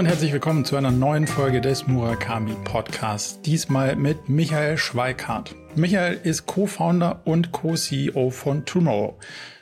[0.00, 3.42] und herzlich willkommen zu einer neuen Folge des Murakami Podcasts.
[3.42, 5.54] Diesmal mit Michael Schweikart.
[5.74, 9.18] Michael ist Co-Founder und Co-CEO von Tomorrow.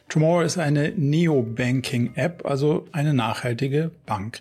[0.08, 4.40] Tomorrow ist eine Neo-Banking-App, also eine nachhaltige Bank.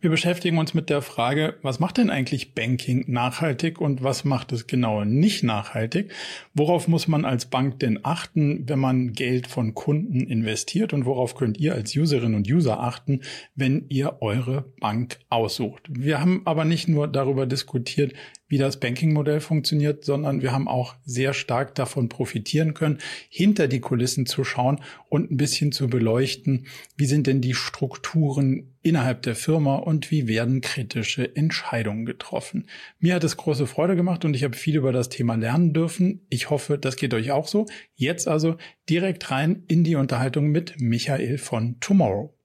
[0.00, 4.50] Wir beschäftigen uns mit der Frage, was macht denn eigentlich Banking nachhaltig und was macht
[4.50, 6.10] es genau nicht nachhaltig?
[6.54, 11.36] Worauf muss man als Bank denn achten, wenn man Geld von Kunden investiert und worauf
[11.36, 13.20] könnt ihr als Userinnen und User achten,
[13.54, 15.84] wenn ihr eure Bank aussucht?
[15.88, 18.12] Wir haben aber nicht nur darüber diskutiert,
[18.48, 23.80] wie das Banking-Modell funktioniert, sondern wir haben auch sehr stark davon profitieren können, hinter die
[23.80, 29.34] Kulissen zu schauen und ein bisschen zu beleuchten, wie sind denn die Strukturen innerhalb der
[29.34, 32.68] Firma und wie werden kritische Entscheidungen getroffen.
[33.00, 36.24] Mir hat es große Freude gemacht und ich habe viel über das Thema lernen dürfen.
[36.30, 37.66] Ich hoffe, das geht euch auch so.
[37.94, 38.56] Jetzt also
[38.88, 42.35] direkt rein in die Unterhaltung mit Michael von Tomorrow.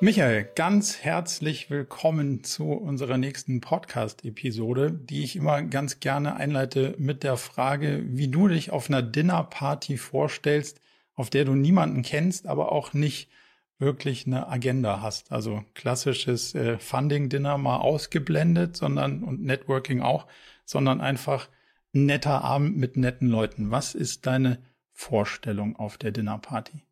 [0.00, 7.24] Michael, ganz herzlich willkommen zu unserer nächsten Podcast-Episode, die ich immer ganz gerne einleite mit
[7.24, 10.80] der Frage, wie du dich auf einer Dinnerparty vorstellst,
[11.16, 13.28] auf der du niemanden kennst, aber auch nicht
[13.80, 15.32] wirklich eine Agenda hast.
[15.32, 20.28] Also klassisches äh, Funding-Dinner mal ausgeblendet, sondern und Networking auch,
[20.64, 21.48] sondern einfach
[21.92, 23.72] ein netter Abend mit netten Leuten.
[23.72, 24.62] Was ist deine
[24.92, 26.84] Vorstellung auf der Dinnerparty?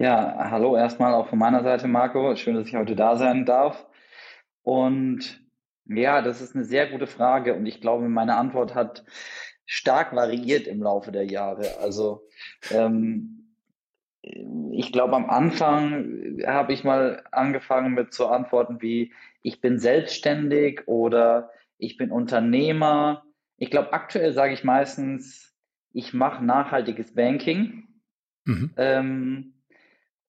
[0.00, 2.36] Ja, hallo erstmal auch von meiner Seite, Marco.
[2.36, 3.84] Schön, dass ich heute da sein darf.
[4.62, 5.44] Und
[5.86, 9.04] ja, das ist eine sehr gute Frage und ich glaube, meine Antwort hat
[9.66, 11.78] stark variiert im Laufe der Jahre.
[11.80, 12.28] Also
[12.70, 13.56] ähm,
[14.22, 20.86] ich glaube, am Anfang habe ich mal angefangen mit so Antworten wie ich bin selbstständig
[20.86, 23.24] oder ich bin Unternehmer.
[23.56, 25.56] Ich glaube, aktuell sage ich meistens,
[25.92, 27.88] ich mache nachhaltiges Banking.
[28.44, 28.70] Mhm.
[28.76, 29.54] Ähm,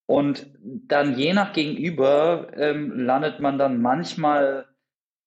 [0.10, 4.66] und dann je nach Gegenüber ähm, landet man dann manchmal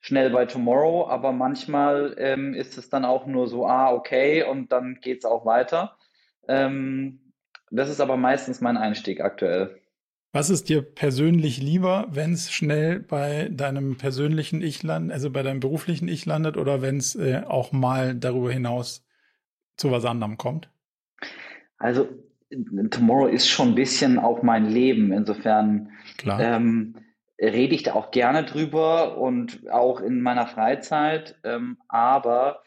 [0.00, 4.72] schnell bei Tomorrow, aber manchmal ähm, ist es dann auch nur so, ah, okay, und
[4.72, 5.96] dann geht es auch weiter.
[6.48, 7.32] Ähm,
[7.70, 9.80] das ist aber meistens mein Einstieg aktuell.
[10.32, 15.44] Was ist dir persönlich lieber, wenn es schnell bei deinem persönlichen Ich landet, also bei
[15.44, 19.06] deinem beruflichen Ich landet oder wenn es äh, auch mal darüber hinaus
[19.76, 20.70] zu was anderem kommt?
[21.78, 22.08] Also
[22.90, 25.12] Tomorrow ist schon ein bisschen auch mein Leben.
[25.12, 25.90] Insofern
[26.24, 26.94] ähm,
[27.40, 31.38] rede ich da auch gerne drüber und auch in meiner Freizeit.
[31.44, 32.62] Ähm, aber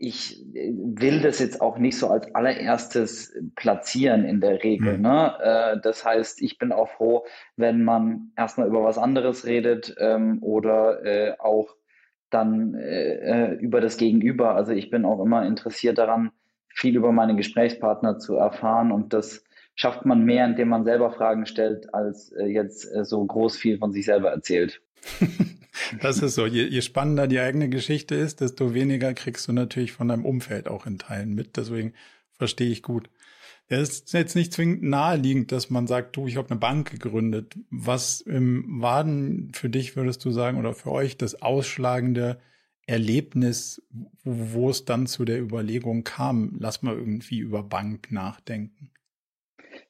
[0.00, 4.96] ich will das jetzt auch nicht so als allererstes platzieren in der Regel.
[4.96, 5.02] Mhm.
[5.02, 5.34] Ne?
[5.40, 7.24] Äh, das heißt, ich bin auch froh,
[7.56, 11.74] wenn man erstmal über was anderes redet ähm, oder äh, auch
[12.30, 14.54] dann äh, äh über das Gegenüber.
[14.54, 16.30] Also ich bin auch immer interessiert daran,
[16.68, 21.46] viel über meine Gesprächspartner zu erfahren und das schafft man mehr, indem man selber Fragen
[21.46, 24.82] stellt, als äh, jetzt äh, so groß viel von sich selber erzählt.
[26.02, 26.46] das ist so.
[26.46, 30.68] Je, je, spannender die eigene Geschichte ist, desto weniger kriegst du natürlich von deinem Umfeld
[30.68, 31.56] auch in Teilen mit.
[31.56, 31.94] Deswegen
[32.32, 33.08] verstehe ich gut.
[33.68, 37.54] Es ist jetzt nicht zwingend naheliegend, dass man sagt, du, ich habe eine Bank gegründet.
[37.70, 42.40] Was im Waden für dich würdest du sagen oder für euch das ausschlagende
[42.88, 48.90] Erlebnis, wo, wo es dann zu der Überlegung kam, lass mal irgendwie über Bank nachdenken?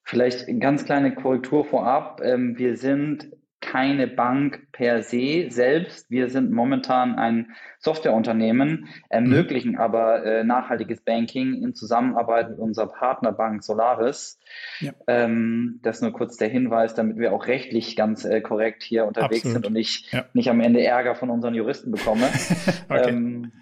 [0.02, 2.20] Vielleicht eine ganz kleine Korrektur vorab.
[2.24, 6.10] Ähm, wir sind keine Bank per se selbst.
[6.10, 9.78] Wir sind momentan ein Softwareunternehmen, ermöglichen mhm.
[9.78, 14.38] aber äh, nachhaltiges Banking in Zusammenarbeit mit unserer Partnerbank Solaris.
[14.80, 14.92] Ja.
[15.06, 19.44] Ähm, das nur kurz der Hinweis, damit wir auch rechtlich ganz äh, korrekt hier unterwegs
[19.44, 19.64] Absolut.
[19.64, 20.24] sind und ich ja.
[20.32, 22.28] nicht am Ende Ärger von unseren Juristen bekomme.
[22.88, 23.10] okay.
[23.10, 23.52] ähm,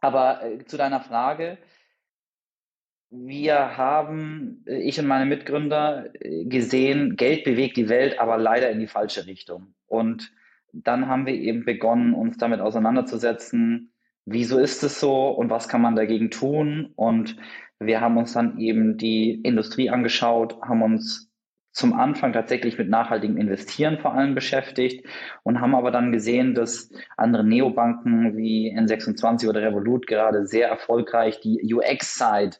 [0.00, 1.58] aber äh, zu deiner Frage,
[3.10, 8.70] wir haben, äh, ich und meine Mitgründer, äh, gesehen, Geld bewegt die Welt, aber leider
[8.70, 9.74] in die falsche Richtung.
[9.86, 10.32] Und
[10.72, 13.92] dann haben wir eben begonnen, uns damit auseinanderzusetzen,
[14.26, 16.92] wieso ist es so und was kann man dagegen tun.
[16.96, 17.36] Und
[17.78, 21.30] wir haben uns dann eben die Industrie angeschaut, haben uns
[21.72, 25.06] zum Anfang tatsächlich mit nachhaltigem Investieren vor allem beschäftigt
[25.44, 31.40] und haben aber dann gesehen, dass andere Neobanken wie N26 oder Revolut gerade sehr erfolgreich
[31.40, 32.56] die UX-Side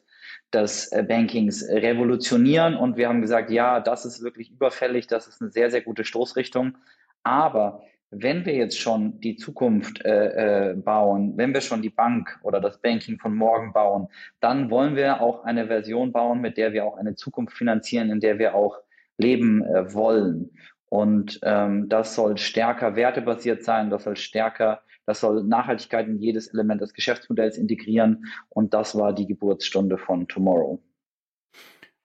[0.53, 2.75] des äh, Bankings revolutionieren.
[2.75, 6.03] Und wir haben gesagt, ja, das ist wirklich überfällig, das ist eine sehr, sehr gute
[6.03, 6.77] Stoßrichtung.
[7.23, 7.81] Aber
[8.11, 12.59] wenn wir jetzt schon die Zukunft äh, äh, bauen, wenn wir schon die Bank oder
[12.59, 14.07] das Banking von morgen bauen,
[14.39, 18.19] dann wollen wir auch eine Version bauen, mit der wir auch eine Zukunft finanzieren, in
[18.19, 18.77] der wir auch
[19.17, 20.49] leben äh, wollen.
[20.89, 26.49] Und ähm, das soll stärker wertebasiert sein, das soll stärker das soll Nachhaltigkeit in jedes
[26.49, 28.25] Element des Geschäftsmodells integrieren.
[28.47, 30.79] Und das war die Geburtsstunde von Tomorrow.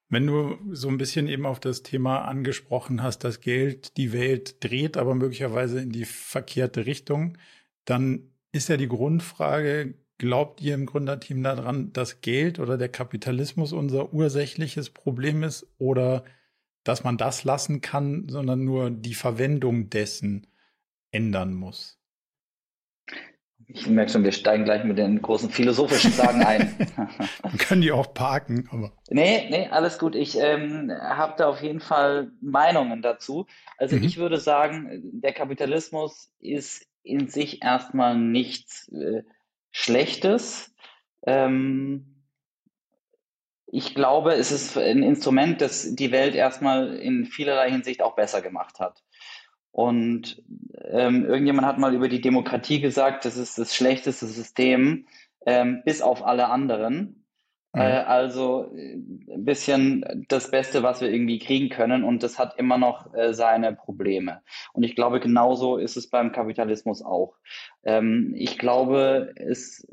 [0.09, 4.65] Wenn du so ein bisschen eben auf das Thema angesprochen hast, dass Geld die Welt
[4.65, 7.37] dreht, aber möglicherweise in die verkehrte Richtung,
[7.85, 13.75] dann ist ja die Grundfrage, glaubt ihr im Gründerteam daran, dass Geld oder der Kapitalismus
[13.75, 16.25] unser ursächliches Problem ist oder
[16.85, 20.47] dass man das lassen kann, sondern nur die Verwendung dessen
[21.11, 22.01] ändern muss?
[23.69, 26.75] Ich merke schon, wir steigen gleich mit den großen philosophischen Fragen ein.
[27.43, 28.93] Man kann die auch parken, aber.
[29.11, 30.15] Nee, nee, alles gut.
[30.15, 33.47] Ich ähm, habe da auf jeden Fall Meinungen dazu.
[33.79, 34.05] Also mhm.
[34.05, 39.23] ich würde sagen, der Kapitalismus ist in sich erstmal nichts äh,
[39.71, 40.75] Schlechtes.
[41.27, 42.15] Ähm,
[43.67, 48.41] ich glaube, es ist ein Instrument, das die Welt erstmal in vielerlei Hinsicht auch besser
[48.41, 49.03] gemacht hat.
[49.75, 50.41] Und
[50.85, 55.09] ähm, irgendjemand hat mal über die Demokratie gesagt, das ist das schlechteste System,
[55.47, 57.25] ähm, bis auf alle anderen.
[57.73, 57.81] Mhm.
[57.81, 62.05] Äh, also ein bisschen das Beste, was wir irgendwie kriegen können.
[62.05, 64.43] Und das hat immer noch äh, seine Probleme.
[64.75, 67.35] Und ich glaube, genauso ist es beim Kapitalismus auch.
[67.83, 69.89] Ähm, ich glaube, es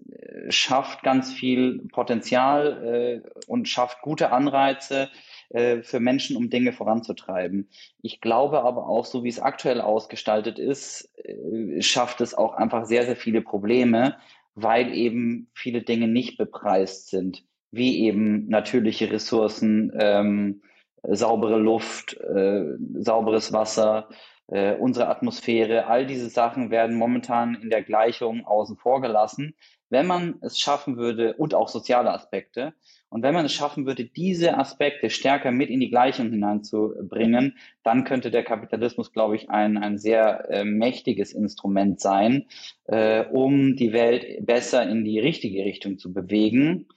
[0.49, 5.09] schafft ganz viel Potenzial äh, und schafft gute Anreize,
[5.53, 7.69] äh, für Menschen, um Dinge voranzutreiben.
[8.01, 12.85] Ich glaube aber auch, so wie es aktuell ausgestaltet ist, äh, schafft es auch einfach
[12.85, 14.17] sehr, sehr viele Probleme,
[14.55, 20.61] weil eben viele Dinge nicht bepreist sind, wie eben natürliche Ressourcen, ähm,
[21.03, 22.63] saubere Luft, äh,
[22.93, 24.09] sauberes Wasser,
[24.47, 29.55] äh, unsere Atmosphäre, all diese Sachen werden momentan in der Gleichung außen vor gelassen.
[29.89, 32.73] Wenn man es schaffen würde, und auch soziale Aspekte,
[33.11, 38.05] und wenn man es schaffen würde, diese Aspekte stärker mit in die Gleichung hineinzubringen, dann
[38.05, 42.45] könnte der Kapitalismus, glaube ich, ein, ein sehr äh, mächtiges Instrument sein,
[42.85, 46.87] äh, um die Welt besser in die richtige Richtung zu bewegen.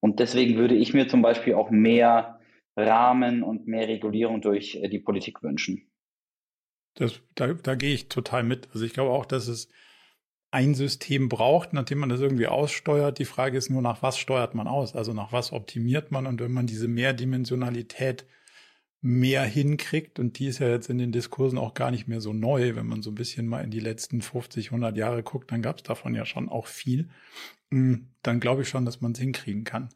[0.00, 2.38] Und deswegen würde ich mir zum Beispiel auch mehr
[2.76, 5.90] Rahmen und mehr Regulierung durch äh, die Politik wünschen.
[6.96, 8.68] Das, da, da gehe ich total mit.
[8.74, 9.70] Also ich glaube auch, dass es
[10.52, 13.18] ein System braucht, nachdem man das irgendwie aussteuert.
[13.18, 14.94] Die Frage ist nur, nach was steuert man aus?
[14.94, 16.26] Also nach was optimiert man?
[16.26, 18.26] Und wenn man diese Mehrdimensionalität
[19.00, 22.34] mehr hinkriegt, und die ist ja jetzt in den Diskursen auch gar nicht mehr so
[22.34, 25.62] neu, wenn man so ein bisschen mal in die letzten 50, 100 Jahre guckt, dann
[25.62, 27.08] gab es davon ja schon auch viel,
[27.70, 29.88] hm, dann glaube ich schon, dass man es hinkriegen kann.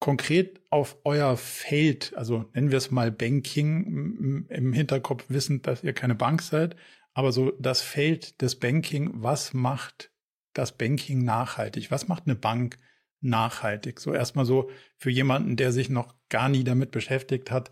[0.00, 5.92] Konkret auf euer Feld, also nennen wir es mal Banking, im Hinterkopf wissend, dass ihr
[5.92, 6.76] keine Bank seid,
[7.16, 10.12] aber so das Feld des Banking, was macht
[10.52, 11.90] das Banking nachhaltig?
[11.90, 12.76] Was macht eine Bank
[13.22, 14.00] nachhaltig?
[14.00, 14.68] So erstmal so
[14.98, 17.70] für jemanden, der sich noch gar nie damit beschäftigt hat,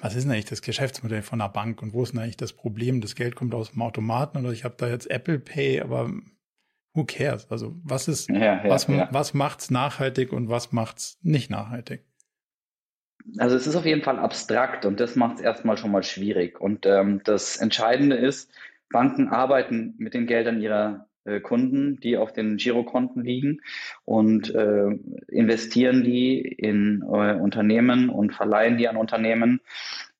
[0.00, 2.54] was ist denn eigentlich das Geschäftsmodell von einer Bank und wo ist denn eigentlich das
[2.54, 3.02] Problem?
[3.02, 6.10] Das Geld kommt aus dem Automaten oder ich habe da jetzt Apple Pay, aber
[6.94, 7.46] who cares?
[7.50, 9.10] Also was ist, ja, ja, was, ja.
[9.12, 12.06] was macht's nachhaltig und was macht's nicht nachhaltig?
[13.38, 16.60] Also es ist auf jeden Fall abstrakt und das macht es erstmal schon mal schwierig.
[16.60, 18.50] Und ähm, das Entscheidende ist,
[18.90, 23.60] Banken arbeiten mit den Geldern ihrer äh, Kunden, die auf den Girokonten liegen
[24.04, 24.88] und äh,
[25.28, 29.60] investieren die in äh, Unternehmen und verleihen die an Unternehmen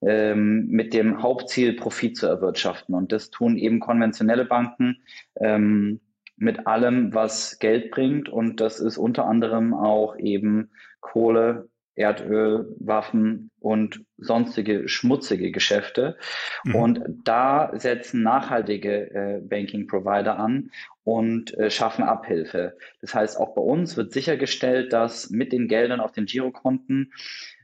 [0.03, 2.95] ähm, mit dem Hauptziel, Profit zu erwirtschaften.
[2.95, 4.99] Und das tun eben konventionelle Banken
[5.37, 6.01] ähm,
[6.37, 8.29] mit allem, was Geld bringt.
[8.29, 11.69] Und das ist unter anderem auch eben Kohle,
[12.01, 16.17] Erdöl, Waffen und sonstige schmutzige Geschäfte.
[16.65, 16.75] Mhm.
[16.75, 20.71] Und da setzen nachhaltige äh, Banking-Provider an
[21.05, 22.77] und äh, schaffen Abhilfe.
[23.03, 27.13] Das heißt, auch bei uns wird sichergestellt, dass mit den Geldern auf den Girokonten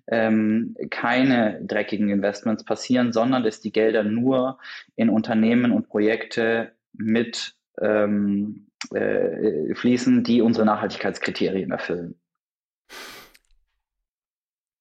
[0.08, 4.58] ähm, keine dreckigen Investments passieren, sondern dass die Gelder nur
[4.94, 12.20] in Unternehmen und Projekte mit ähm, äh, fließen, die unsere Nachhaltigkeitskriterien erfüllen.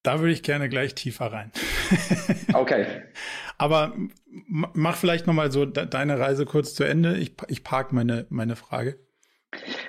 [0.06, 1.52] Da würde ich gerne gleich tiefer rein.
[2.54, 2.86] okay.
[3.58, 3.96] Aber
[4.48, 7.18] mach vielleicht nochmal so deine Reise kurz zu Ende.
[7.18, 9.00] Ich, ich park meine, meine Frage.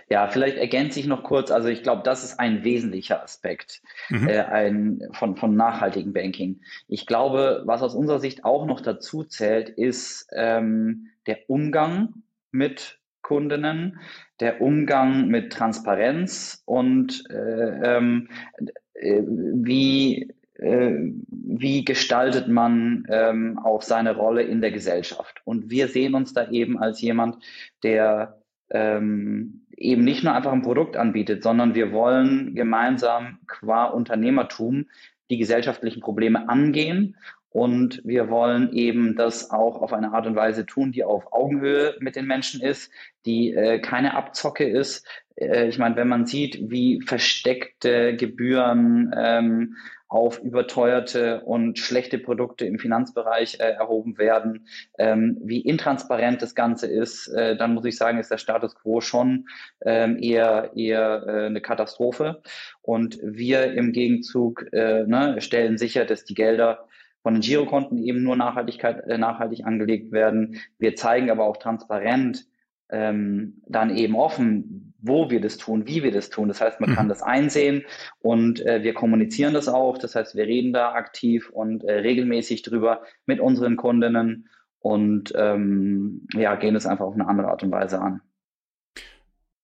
[0.09, 1.51] Ja, vielleicht ergänze ich noch kurz.
[1.51, 4.29] Also ich glaube, das ist ein wesentlicher Aspekt mhm.
[4.29, 6.61] äh, ein, von, von nachhaltigem Banking.
[6.89, 13.01] Ich glaube, was aus unserer Sicht auch noch dazu zählt, ist ähm, der Umgang mit
[13.21, 13.99] Kundinnen,
[14.39, 18.67] der Umgang mit Transparenz und äh, ähm, äh,
[19.01, 25.41] wie, äh, wie gestaltet man ähm, auch seine Rolle in der Gesellschaft.
[25.45, 27.37] Und wir sehen uns da eben als jemand,
[27.83, 34.87] der ähm, eben nicht nur einfach ein Produkt anbietet, sondern wir wollen gemeinsam qua Unternehmertum
[35.31, 37.17] die gesellschaftlichen Probleme angehen
[37.57, 41.97] Und wir wollen eben das auch auf eine Art und Weise tun, die auf Augenhöhe
[42.01, 42.93] mit den Menschen ist,
[43.25, 45.07] die äh, keine Abzocke ist.
[45.37, 49.77] Äh, ich meine, wenn man sieht, wie versteckte Gebühren ähm,
[50.09, 56.87] auf überteuerte und schlechte Produkte im Finanzbereich äh, erhoben werden, ähm, wie intransparent das Ganze
[56.87, 59.49] ist, äh, dann muss ich sagen, ist der Status quo schon
[59.83, 62.43] ähm, eher, eher äh, eine Katastrophe.
[62.83, 66.86] Und wir im Gegenzug äh, ne, stellen sicher, dass die Gelder
[67.27, 70.61] von den Girokonten eben nur Nachhaltigkeit, äh, nachhaltig angelegt werden.
[70.79, 72.47] Wir zeigen aber auch transparent,
[72.89, 76.47] ähm, dann eben offen, wo wir das tun, wie wir das tun.
[76.47, 76.95] Das heißt, man mhm.
[76.95, 77.83] kann das einsehen
[78.21, 79.99] und äh, wir kommunizieren das auch.
[79.99, 86.29] Das heißt, wir reden da aktiv und äh, regelmäßig drüber mit unseren Kundinnen und ähm,
[86.33, 88.21] ja, gehen das einfach auf eine andere Art und Weise an.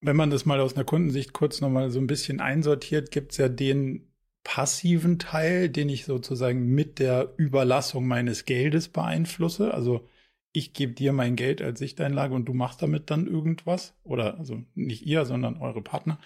[0.00, 3.38] Wenn man das mal aus einer Kundensicht kurz nochmal so ein bisschen einsortiert, gibt es
[3.38, 4.11] ja den
[4.44, 9.72] passiven Teil, den ich sozusagen mit der Überlassung meines Geldes beeinflusse.
[9.72, 10.08] Also
[10.52, 13.94] ich gebe dir mein Geld als Sichteinlage und du machst damit dann irgendwas.
[14.04, 16.18] Oder also nicht ihr, sondern eure Partner.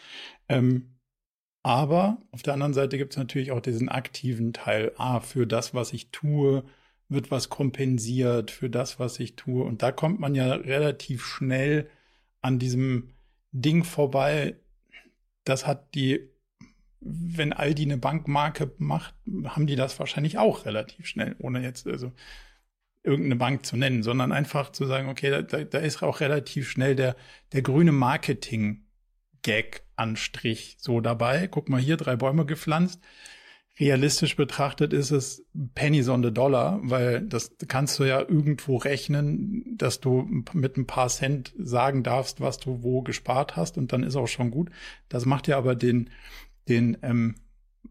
[0.48, 0.96] Ähm,
[1.62, 4.92] aber auf der anderen Seite gibt es natürlich auch diesen aktiven Teil.
[4.98, 6.64] Ah, für das, was ich tue,
[7.08, 9.64] wird was kompensiert für das, was ich tue.
[9.64, 11.90] Und da kommt man ja relativ schnell
[12.40, 13.10] an diesem
[13.52, 14.56] Ding vorbei.
[15.44, 16.30] Das hat die,
[17.00, 22.12] wenn Aldi eine Bankmarke macht, haben die das wahrscheinlich auch relativ schnell, ohne jetzt, also
[23.06, 26.96] irgendeine Bank zu nennen, sondern einfach zu sagen, okay, da, da ist auch relativ schnell
[26.96, 27.14] der,
[27.52, 31.46] der grüne Marketing-Gag-Anstrich so dabei.
[31.46, 33.00] Guck mal hier, drei Bäume gepflanzt.
[33.78, 39.76] Realistisch betrachtet ist es Pennies on the Dollar, weil das kannst du ja irgendwo rechnen,
[39.76, 44.02] dass du mit ein paar Cent sagen darfst, was du wo gespart hast und dann
[44.02, 44.70] ist auch schon gut.
[45.10, 46.08] Das macht ja aber den,
[46.68, 47.36] den, ähm,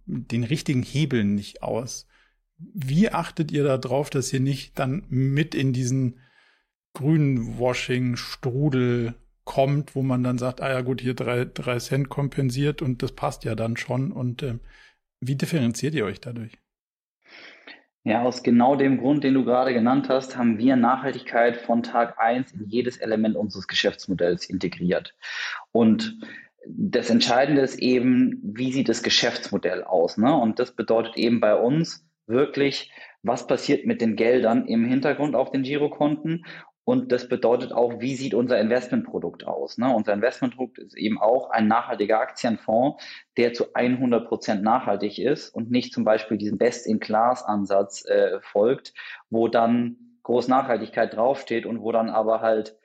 [0.05, 2.07] den richtigen Hebel nicht aus.
[2.57, 6.19] Wie achtet ihr darauf, dass ihr nicht dann mit in diesen
[6.93, 13.03] Grünwashing-Strudel kommt, wo man dann sagt, ah ja gut, hier drei, drei Cent kompensiert und
[13.03, 14.11] das passt ja dann schon.
[14.11, 14.59] Und äh,
[15.19, 16.57] wie differenziert ihr euch dadurch?
[18.03, 22.19] Ja, aus genau dem Grund, den du gerade genannt hast, haben wir Nachhaltigkeit von Tag
[22.19, 25.15] eins in jedes Element unseres Geschäftsmodells integriert.
[25.71, 26.15] Und
[26.67, 30.17] das Entscheidende ist eben, wie sieht das Geschäftsmodell aus?
[30.17, 30.33] Ne?
[30.35, 32.91] Und das bedeutet eben bei uns, wirklich,
[33.21, 36.43] was passiert mit den Geldern im Hintergrund auf den Girokonten
[36.85, 39.79] und das bedeutet auch, wie sieht unser Investmentprodukt aus?
[39.79, 39.91] Ne?
[39.93, 43.03] Unser Investmentprodukt ist eben auch ein nachhaltiger Aktienfonds,
[43.37, 48.93] der zu 100 Prozent nachhaltig ist und nicht zum Beispiel diesen Best-in-Class-Ansatz äh, folgt,
[49.31, 52.77] wo dann groß Nachhaltigkeit draufsteht und wo dann aber halt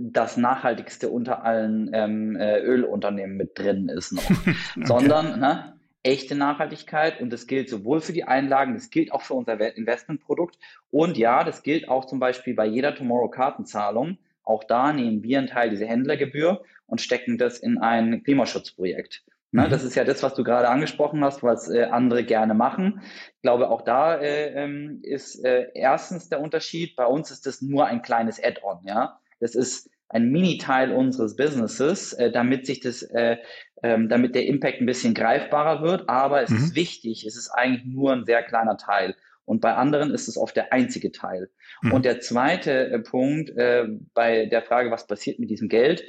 [0.00, 4.30] das nachhaltigste unter allen ähm, äh, Ölunternehmen mit drin ist noch.
[4.30, 4.54] okay.
[4.84, 9.34] Sondern ne, echte Nachhaltigkeit und das gilt sowohl für die Einlagen, das gilt auch für
[9.34, 10.58] unser Investmentprodukt
[10.90, 14.18] und ja, das gilt auch zum Beispiel bei jeder Tomorrow-Kartenzahlung.
[14.42, 19.24] Auch da nehmen wir einen Teil dieser Händlergebühr und stecken das in ein Klimaschutzprojekt.
[19.50, 19.70] Ne, mhm.
[19.70, 23.00] Das ist ja das, was du gerade angesprochen hast, was äh, andere gerne machen.
[23.36, 26.96] Ich glaube, auch da äh, ähm, ist äh, erstens der Unterschied.
[26.96, 28.80] Bei uns ist das nur ein kleines Add-on.
[28.84, 33.36] Ja, das ist ein Mini-Teil unseres Businesses, äh, damit sich das, äh,
[33.82, 36.08] ähm, damit der Impact ein bisschen greifbarer wird.
[36.08, 36.56] Aber es mhm.
[36.56, 39.14] ist wichtig, es ist eigentlich nur ein sehr kleiner Teil.
[39.44, 41.50] Und bei anderen ist es oft der einzige Teil.
[41.82, 41.92] Mhm.
[41.92, 46.04] Und der zweite äh, Punkt äh, bei der Frage, was passiert mit diesem Geld,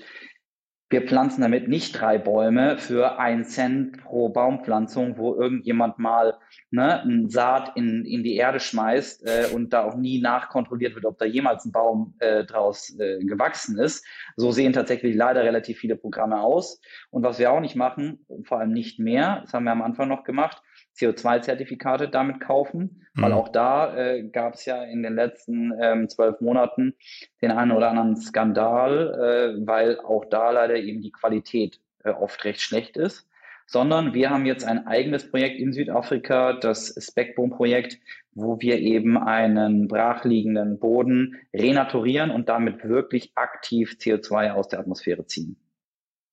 [0.89, 6.37] wir pflanzen damit nicht drei Bäume für ein Cent pro Baumpflanzung, wo irgendjemand mal
[6.71, 11.05] ne, ein Saat in, in die Erde schmeißt äh, und da auch nie nachkontrolliert wird,
[11.05, 14.03] ob da jemals ein Baum äh, draus äh, gewachsen ist.
[14.35, 16.81] So sehen tatsächlich leider relativ viele Programme aus.
[17.11, 20.07] Und was wir auch nicht machen, vor allem nicht mehr, das haben wir am Anfang
[20.07, 20.63] noch gemacht,
[20.99, 23.21] CO2-Zertifikate damit kaufen, mhm.
[23.21, 26.95] weil auch da äh, gab es ja in den letzten ähm, zwölf Monaten
[27.41, 32.43] den einen oder anderen Skandal, äh, weil auch da leider eben die Qualität äh, oft
[32.45, 33.27] recht schlecht ist.
[33.65, 37.99] Sondern wir haben jetzt ein eigenes Projekt in Südafrika, das Speckboom-Projekt,
[38.33, 45.27] wo wir eben einen brachliegenden Boden renaturieren und damit wirklich aktiv CO2 aus der Atmosphäre
[45.27, 45.55] ziehen.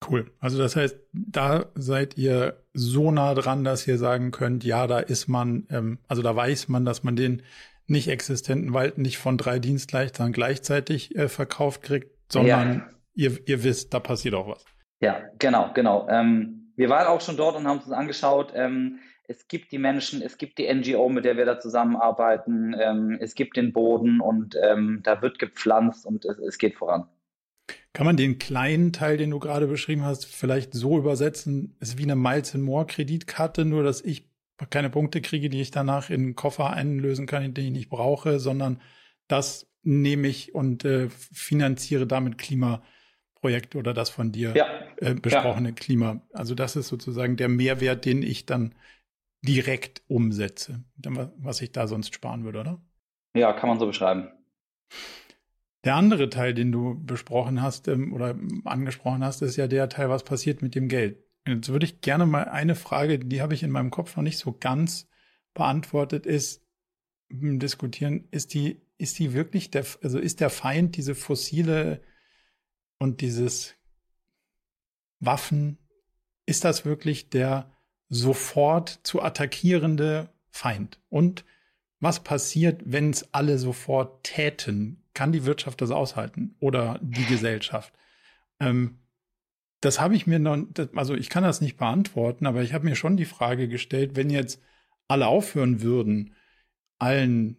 [0.09, 0.31] Cool.
[0.39, 4.99] Also das heißt, da seid ihr so nah dran, dass ihr sagen könnt, ja, da
[4.99, 7.41] ist man, ähm, also da weiß man, dass man den
[7.87, 12.83] nicht existenten Wald nicht von drei Dienstleistern gleichzeitig äh, verkauft kriegt, sondern
[13.15, 13.29] ja.
[13.29, 14.65] ihr, ihr wisst, da passiert auch was.
[14.99, 16.07] Ja, genau, genau.
[16.09, 18.51] Ähm, wir waren auch schon dort und haben uns angeschaut.
[18.53, 23.17] Ähm, es gibt die Menschen, es gibt die NGO, mit der wir da zusammenarbeiten, ähm,
[23.19, 27.07] es gibt den Boden und ähm, da wird gepflanzt und es, es geht voran.
[27.97, 32.03] Kann man den kleinen Teil, den du gerade beschrieben hast, vielleicht so übersetzen, ist wie
[32.03, 34.29] eine Miles More Kreditkarte, nur dass ich
[34.69, 38.39] keine Punkte kriege, die ich danach in den Koffer einlösen kann, den ich nicht brauche,
[38.39, 38.79] sondern
[39.27, 44.67] das nehme ich und äh, finanziere damit Klimaprojekte oder das von dir ja.
[44.97, 45.73] äh, besprochene ja.
[45.73, 46.21] Klima.
[46.33, 48.75] Also das ist sozusagen der Mehrwert, den ich dann
[49.41, 50.83] direkt umsetze,
[51.37, 52.79] was ich da sonst sparen würde, oder?
[53.35, 54.29] Ja, kann man so beschreiben.
[55.87, 60.09] Der andere Teil, den du besprochen hast ähm, oder angesprochen hast, ist ja der Teil,
[60.09, 61.23] was passiert mit dem Geld.
[61.47, 64.37] Jetzt würde ich gerne mal eine Frage, die habe ich in meinem Kopf noch nicht
[64.37, 65.07] so ganz
[65.53, 66.61] beantwortet, ist
[67.29, 72.01] hm, diskutieren, ist die, ist die wirklich der, also ist der Feind diese fossile
[72.99, 73.75] und dieses
[75.21, 75.77] Waffen,
[76.45, 77.71] ist das wirklich der
[78.09, 80.99] sofort zu attackierende Feind?
[81.07, 81.45] Und
[82.01, 85.06] was passiert, wenn es alle sofort täten?
[85.17, 87.91] Kann die Wirtschaft das aushalten oder die Gesellschaft?
[88.59, 88.99] Ähm,
[89.81, 90.59] das habe ich mir noch,
[90.93, 94.29] also ich kann das nicht beantworten, aber ich habe mir schon die Frage gestellt, wenn
[94.29, 94.61] jetzt
[95.07, 96.35] alle aufhören würden,
[96.99, 97.57] allen,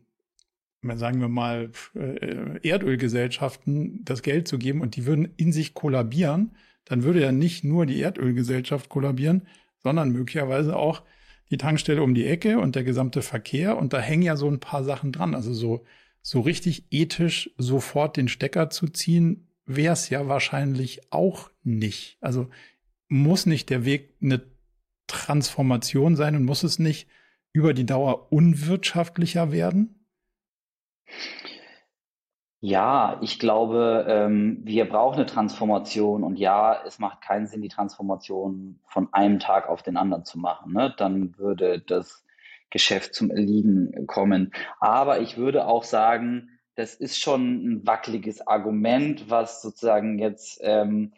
[0.83, 6.55] sagen wir mal, äh, Erdölgesellschaften das Geld zu geben und die würden in sich kollabieren,
[6.85, 9.49] dann würde ja nicht nur die Erdölgesellschaft kollabieren,
[9.83, 11.03] sondern möglicherweise auch
[11.51, 13.79] die Tankstelle um die Ecke und der gesamte Verkehr.
[13.79, 15.35] Und da hängen ja so ein paar Sachen dran.
[15.35, 15.85] Also so,
[16.23, 22.19] so richtig ethisch sofort den Stecker zu ziehen, wäre es ja wahrscheinlich auch nicht.
[22.21, 22.49] Also
[23.09, 24.43] muss nicht der Weg eine
[25.07, 27.09] Transformation sein und muss es nicht
[27.53, 30.07] über die Dauer unwirtschaftlicher werden?
[32.61, 37.69] Ja, ich glaube, ähm, wir brauchen eine Transformation und ja, es macht keinen Sinn, die
[37.69, 40.73] Transformation von einem Tag auf den anderen zu machen.
[40.73, 40.93] Ne?
[40.97, 42.25] Dann würde das
[42.71, 44.53] Geschäft zum Erliegen kommen.
[44.81, 51.13] Aber ich würde auch sagen, das ist schon ein wackeliges Argument, was sozusagen jetzt ähm,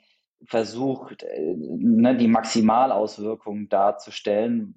[0.44, 4.74] versucht, äh, ne, die Maximalauswirkungen darzustellen,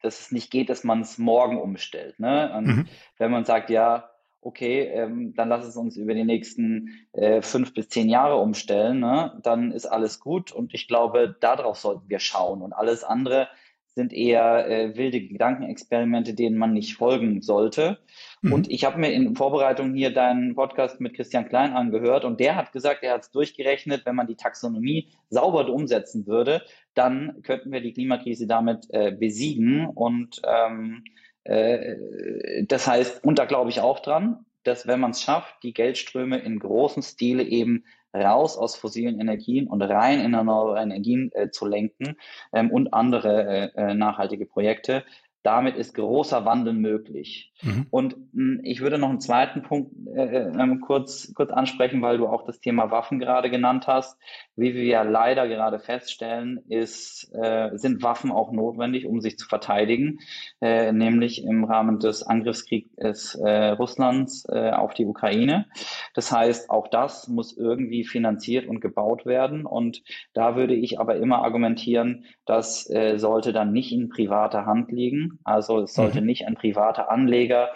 [0.00, 2.18] dass es nicht geht, dass man es morgen umstellt.
[2.18, 2.52] Ne?
[2.56, 2.88] Und mhm.
[3.18, 7.74] wenn man sagt, ja, okay, ähm, dann lass es uns über die nächsten äh, fünf
[7.74, 9.38] bis zehn Jahre umstellen, ne?
[9.42, 10.50] dann ist alles gut.
[10.50, 12.62] Und ich glaube, darauf sollten wir schauen.
[12.62, 13.48] Und alles andere
[13.94, 17.98] sind eher äh, wilde Gedankenexperimente, denen man nicht folgen sollte.
[18.42, 18.52] Mhm.
[18.52, 22.56] Und ich habe mir in Vorbereitung hier deinen Podcast mit Christian Klein angehört und der
[22.56, 26.62] hat gesagt, er hat es durchgerechnet, wenn man die Taxonomie sauber umsetzen würde,
[26.94, 29.86] dann könnten wir die Klimakrise damit äh, besiegen.
[29.86, 31.04] Und ähm,
[31.44, 35.72] äh, das heißt, und da glaube ich auch dran, dass wenn man es schafft, die
[35.72, 41.50] Geldströme in großem Stile eben raus aus fossilen Energien und rein in erneuerbare Energien äh,
[41.50, 42.16] zu lenken
[42.52, 45.04] ähm, und andere äh, äh nachhaltige Projekte,
[45.42, 47.52] damit ist großer Wandel möglich.
[47.62, 47.86] Mhm.
[47.90, 52.18] Und mh, hm, ich würde noch einen zweiten Punkt äh, äh, kurz, kurz ansprechen, weil
[52.18, 54.18] du auch das Thema Waffen gerade genannt hast.
[54.56, 59.46] Wie wir ja leider gerade feststellen, ist, äh, sind Waffen auch notwendig, um sich zu
[59.46, 60.18] verteidigen,
[60.60, 65.66] äh, nämlich im Rahmen des Angriffskriegs äh, Russlands äh, auf die Ukraine.
[66.14, 69.64] Das heißt, auch das muss irgendwie finanziert und gebaut werden.
[69.64, 70.02] Und
[70.34, 75.29] da würde ich aber immer argumentieren, das sollte dann nicht in privater Hand liegen.
[75.44, 76.26] Also es sollte mhm.
[76.26, 77.70] nicht ein privater Anleger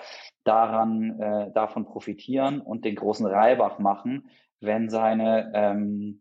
[0.44, 4.28] daran äh, davon profitieren und den großen Reibach machen,
[4.60, 6.20] wenn seine ähm,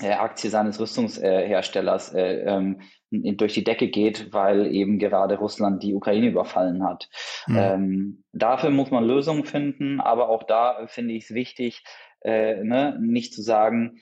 [0.00, 2.80] äh, Aktie seines Rüstungsherstellers äh, ähm,
[3.10, 7.08] durch die Decke geht, weil eben gerade Russland die Ukraine überfallen hat.
[7.46, 7.56] Mhm.
[7.56, 11.84] Ähm, dafür muss man Lösungen finden, aber auch da finde ich es wichtig,
[12.20, 13.98] äh, ne, nicht zu sagen,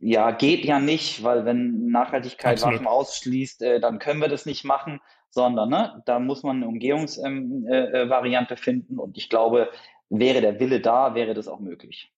[0.00, 2.76] ja, geht ja nicht, weil wenn Nachhaltigkeit Absolut.
[2.76, 6.68] Waffen ausschließt, äh, dann können wir das nicht machen, sondern ne, da muss man eine
[6.68, 9.70] Umgehungsvariante ähm, äh, finden und ich glaube,
[10.10, 12.12] wäre der Wille da, wäre das auch möglich.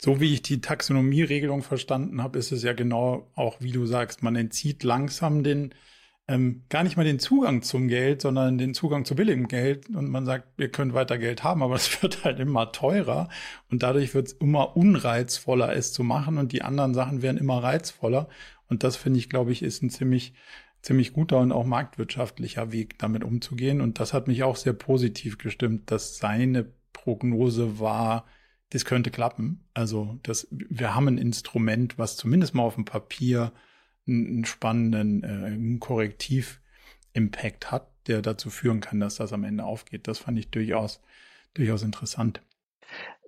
[0.00, 4.22] So wie ich die Taxonomieregelung verstanden habe, ist es ja genau auch, wie du sagst,
[4.22, 5.74] man entzieht langsam den,
[6.28, 9.88] ähm, gar nicht mal den Zugang zum Geld, sondern den Zugang zu billigem Geld.
[9.88, 13.28] Und man sagt, wir können weiter Geld haben, aber es wird halt immer teurer.
[13.70, 16.38] Und dadurch wird es immer unreizvoller, es zu machen.
[16.38, 18.28] Und die anderen Sachen werden immer reizvoller.
[18.68, 20.32] Und das finde ich, glaube ich, ist ein ziemlich,
[20.82, 23.80] ziemlich guter und auch marktwirtschaftlicher Weg, damit umzugehen.
[23.80, 28.26] Und das hat mich auch sehr positiv gestimmt, dass seine Prognose war,
[28.70, 29.64] das könnte klappen.
[29.74, 33.52] Also das, wir haben ein Instrument, was zumindest mal auf dem Papier
[34.06, 40.08] einen, spannenden äh, Korrektiv-Impact hat, der dazu führen kann, dass das am Ende aufgeht.
[40.08, 41.00] Das fand ich durchaus,
[41.54, 42.42] durchaus interessant.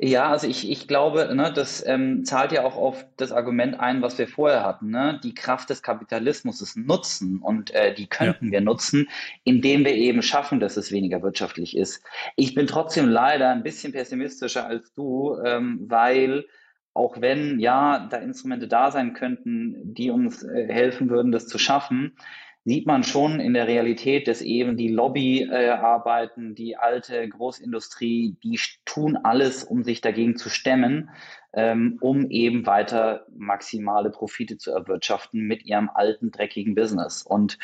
[0.03, 4.01] Ja, also ich, ich glaube, ne, das ähm, zahlt ja auch auf das Argument ein,
[4.01, 4.89] was wir vorher hatten.
[4.89, 5.21] Ne?
[5.23, 8.53] Die Kraft des Kapitalismus ist nutzen und äh, die könnten ja.
[8.53, 9.11] wir nutzen,
[9.45, 12.03] indem wir eben schaffen, dass es weniger wirtschaftlich ist.
[12.37, 16.47] Ich bin trotzdem leider ein bisschen pessimistischer als du, ähm, weil
[16.95, 21.59] auch wenn ja da Instrumente da sein könnten, die uns äh, helfen würden, das zu
[21.59, 22.17] schaffen,
[22.65, 28.61] sieht man schon in der Realität, dass eben die Lobbyarbeiten, äh, die alte Großindustrie, die
[28.85, 31.11] tun alles, um sich dagegen zu stemmen,
[31.53, 37.23] ähm, um eben weiter maximale Profite zu erwirtschaften mit ihrem alten, dreckigen Business.
[37.23, 37.59] Und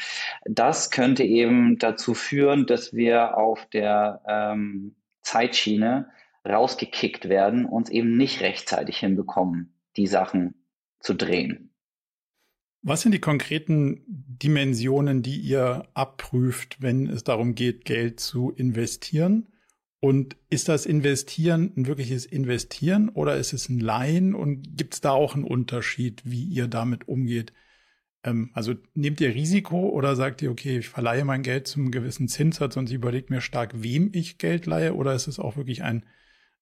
[0.44, 6.08] das könnte eben dazu führen, dass wir auf der ähm, Zeitschiene
[6.48, 10.54] rausgekickt werden und eben nicht rechtzeitig hinbekommen, die Sachen
[11.00, 11.75] zu drehen.
[12.88, 19.48] Was sind die konkreten Dimensionen, die ihr abprüft, wenn es darum geht, Geld zu investieren?
[19.98, 24.36] Und ist das Investieren ein wirkliches Investieren oder ist es ein Leihen?
[24.36, 27.52] Und gibt es da auch einen Unterschied, wie ihr damit umgeht?
[28.22, 32.28] Ähm, also nehmt ihr Risiko oder sagt ihr, okay, ich verleihe mein Geld zum gewissen
[32.28, 34.94] Zinssatz und überlegt mir stark, wem ich Geld leihe?
[34.94, 36.06] Oder ist es auch wirklich ein,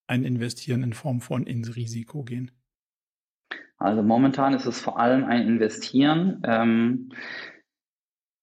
[0.07, 2.51] ein Investieren in Form von ins Risiko gehen?
[3.79, 6.43] Also momentan ist es vor allem ein Investieren.
[6.47, 7.11] Ähm,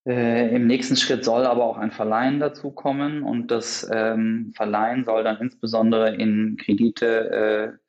[0.05, 5.05] äh, Im nächsten Schritt soll aber auch ein Verleihen dazu kommen und das ähm, Verleihen
[5.05, 7.81] soll dann insbesondere in Kredite äh,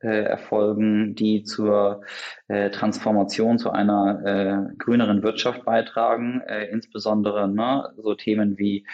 [0.00, 2.02] äh, erfolgen, die zur
[2.48, 8.86] äh, Transformation zu einer äh, grüneren Wirtschaft beitragen, äh, insbesondere ne, so Themen wie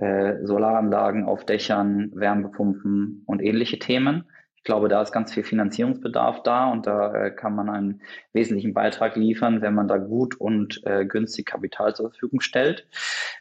[0.00, 4.24] Solaranlagen auf Dächern, Wärmepumpen und ähnliche Themen.
[4.58, 8.74] Ich glaube, da ist ganz viel Finanzierungsbedarf da und da äh, kann man einen wesentlichen
[8.74, 12.86] Beitrag liefern, wenn man da gut und äh, günstig Kapital zur Verfügung stellt.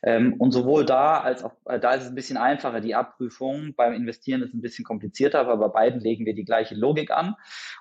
[0.04, 2.82] Ähm, und sowohl da als auch äh, da ist es ein bisschen einfacher.
[2.82, 6.76] Die Abprüfung beim Investieren ist ein bisschen komplizierter, aber bei beiden legen wir die gleiche
[6.76, 7.36] Logik an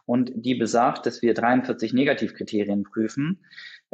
[0.06, 3.44] und die besagt, dass wir 43 Negativkriterien prüfen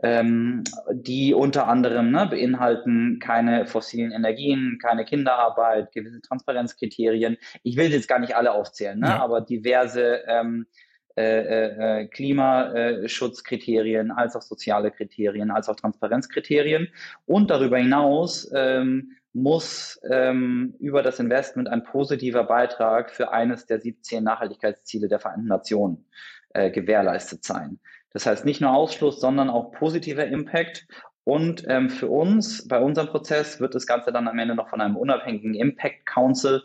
[0.02, 7.38] ähm, die unter anderem ne, beinhalten keine fossilen Energien, keine Kinderarbeit, gewisse Transparenzkriterien.
[7.62, 9.22] Ich will jetzt gar nicht alle aufzählen, ne, ja.
[9.22, 10.66] aber diverse ähm,
[11.14, 16.88] äh, äh, äh, Klimaschutzkriterien, als auch soziale Kriterien, als auch Transparenzkriterien.
[17.26, 23.80] Und darüber hinaus ähm, muss ähm, über das Investment ein positiver Beitrag für eines der
[23.80, 26.06] 17 Nachhaltigkeitsziele der Vereinten Nationen
[26.54, 27.78] äh, gewährleistet sein.
[28.12, 30.86] Das heißt nicht nur Ausschluss, sondern auch positiver Impact.
[31.24, 34.80] Und ähm, für uns, bei unserem Prozess, wird das Ganze dann am Ende noch von
[34.80, 36.62] einem unabhängigen Impact Council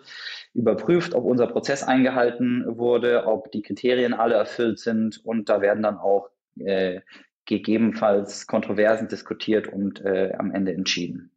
[0.54, 5.24] überprüft, ob unser Prozess eingehalten wurde, ob die Kriterien alle erfüllt sind.
[5.24, 6.30] Und da werden dann auch
[6.60, 7.02] äh,
[7.46, 11.32] gegebenenfalls Kontroversen diskutiert und äh, am Ende entschieden.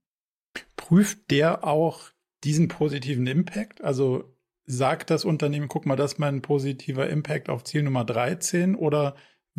[0.77, 2.11] Prüft der auch
[2.43, 3.83] diesen positiven Impact?
[3.83, 4.35] Also
[4.67, 9.15] sagt das Unternehmen, guck mal, das ist mein positiver Impact auf Ziel Nummer 13 oder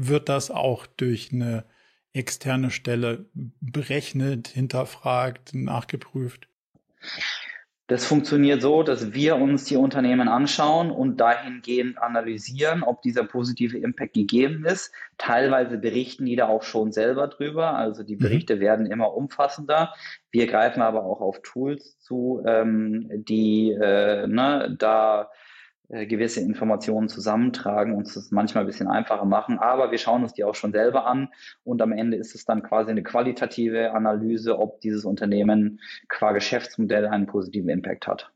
[0.07, 1.65] wird das auch durch eine
[2.13, 3.25] externe Stelle
[3.59, 6.47] berechnet, hinterfragt, nachgeprüft?
[7.91, 13.77] Das funktioniert so, dass wir uns die Unternehmen anschauen und dahingehend analysieren, ob dieser positive
[13.77, 14.93] Impact gegeben ist.
[15.17, 17.75] Teilweise berichten die da auch schon selber drüber.
[17.75, 18.19] Also die mhm.
[18.19, 18.59] Berichte mhm.
[18.61, 19.93] werden immer umfassender.
[20.29, 25.29] Wir greifen aber auch auf Tools zu, ähm, die äh, ne, da
[25.91, 30.34] äh, gewisse Informationen zusammentragen, uns das manchmal ein bisschen einfacher machen, aber wir schauen uns
[30.34, 31.27] die auch schon selber an
[31.65, 37.08] und am Ende ist es dann quasi eine qualitative Analyse, ob dieses Unternehmen qua Geschäftsmodell
[37.08, 38.32] einen positiven Impact hat.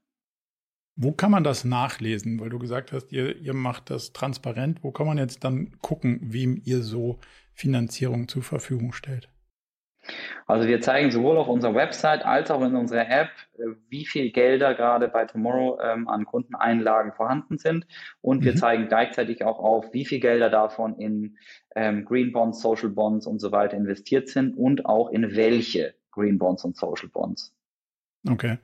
[0.98, 2.39] Wo kann man das nachlesen?
[2.41, 4.84] Weil du gesagt hast, ihr, ihr macht das transparent.
[4.84, 7.20] Wo kann man jetzt dann gucken, wem ihr so
[7.54, 9.30] Finanzierung zur Verfügung stellt?
[10.48, 14.32] Also wir zeigen sowohl auf unserer Website als auch in unserer App, äh, wie viel
[14.32, 17.88] Gelder gerade bei Tomorrow ähm, an Kundeneinlagen vorhanden sind.
[18.22, 18.58] Und wir mhm.
[18.58, 21.38] zeigen gleichzeitig auch auf, wie viel Gelder davon in
[21.76, 26.38] ähm, Green Bonds, Social Bonds und so weiter investiert sind und auch in welche Green
[26.38, 27.54] Bonds und Social Bonds.
[28.30, 28.58] Okay.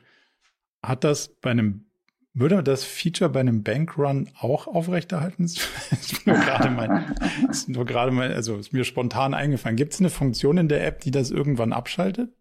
[0.84, 1.90] Hat das bei einem
[2.34, 5.44] würde das Feature bei einem Bankrun auch aufrechterhalten?
[5.46, 7.15] ist nur gerade mein,
[7.50, 9.76] ist nur gerade mein, also ist mir spontan eingefallen.
[9.76, 12.32] Gibt es eine Funktion in der App, die das irgendwann abschaltet?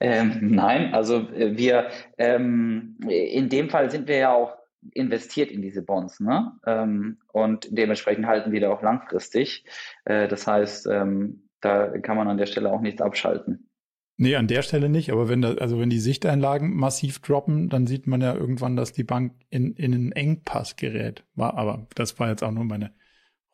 [0.00, 4.56] Ähm, nein, also äh, wir ähm, in dem Fall sind wir ja auch
[4.92, 6.52] investiert in diese Bonds, ne?
[6.66, 9.64] Ähm, und dementsprechend halten wir da auch langfristig.
[10.04, 13.70] Äh, das heißt, ähm, da kann man an der Stelle auch nichts abschalten.
[14.16, 17.86] Nee, an der Stelle nicht, aber wenn da, also wenn die Sichteinlagen massiv droppen, dann
[17.86, 21.24] sieht man ja irgendwann, dass die Bank in, in einen Engpass gerät.
[21.34, 22.92] War, aber das war jetzt auch nur meine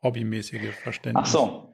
[0.02, 1.24] hobbymäßige Verständnis.
[1.26, 1.66] Ach so.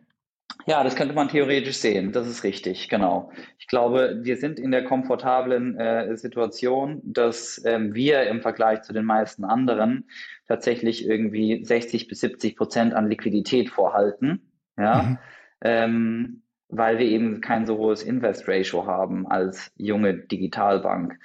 [0.66, 2.12] Ja, das könnte man theoretisch sehen.
[2.12, 3.30] Das ist richtig, genau.
[3.58, 8.92] Ich glaube, wir sind in der komfortablen äh, Situation, dass ähm, wir im Vergleich zu
[8.92, 10.08] den meisten anderen
[10.46, 14.52] tatsächlich irgendwie 60 bis 70 Prozent an Liquidität vorhalten.
[14.76, 15.02] Ja.
[15.02, 15.18] Mhm.
[15.60, 21.18] Ähm, weil wir eben kein so hohes Invest-Ratio haben als junge Digitalbank.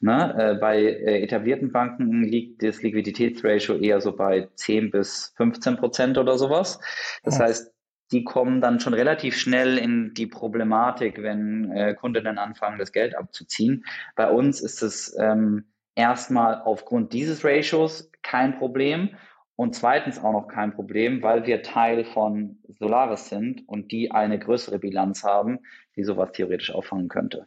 [0.00, 0.34] Ne?
[0.38, 6.18] Äh, bei äh, etablierten Banken liegt das Liquiditätsratio eher so bei 10 bis 15 Prozent
[6.18, 6.80] oder sowas.
[7.24, 7.42] Das oh.
[7.42, 7.72] heißt,
[8.12, 13.16] die kommen dann schon relativ schnell in die Problematik, wenn äh, Kundinnen anfangen, das Geld
[13.16, 13.84] abzuziehen.
[14.14, 15.64] Bei uns ist es ähm,
[15.96, 19.10] erstmal aufgrund dieses Ratios kein Problem
[19.56, 24.38] und zweitens auch noch kein Problem, weil wir Teil von Solaris sind und die eine
[24.38, 25.60] größere Bilanz haben,
[25.96, 27.46] die sowas theoretisch auffangen könnte.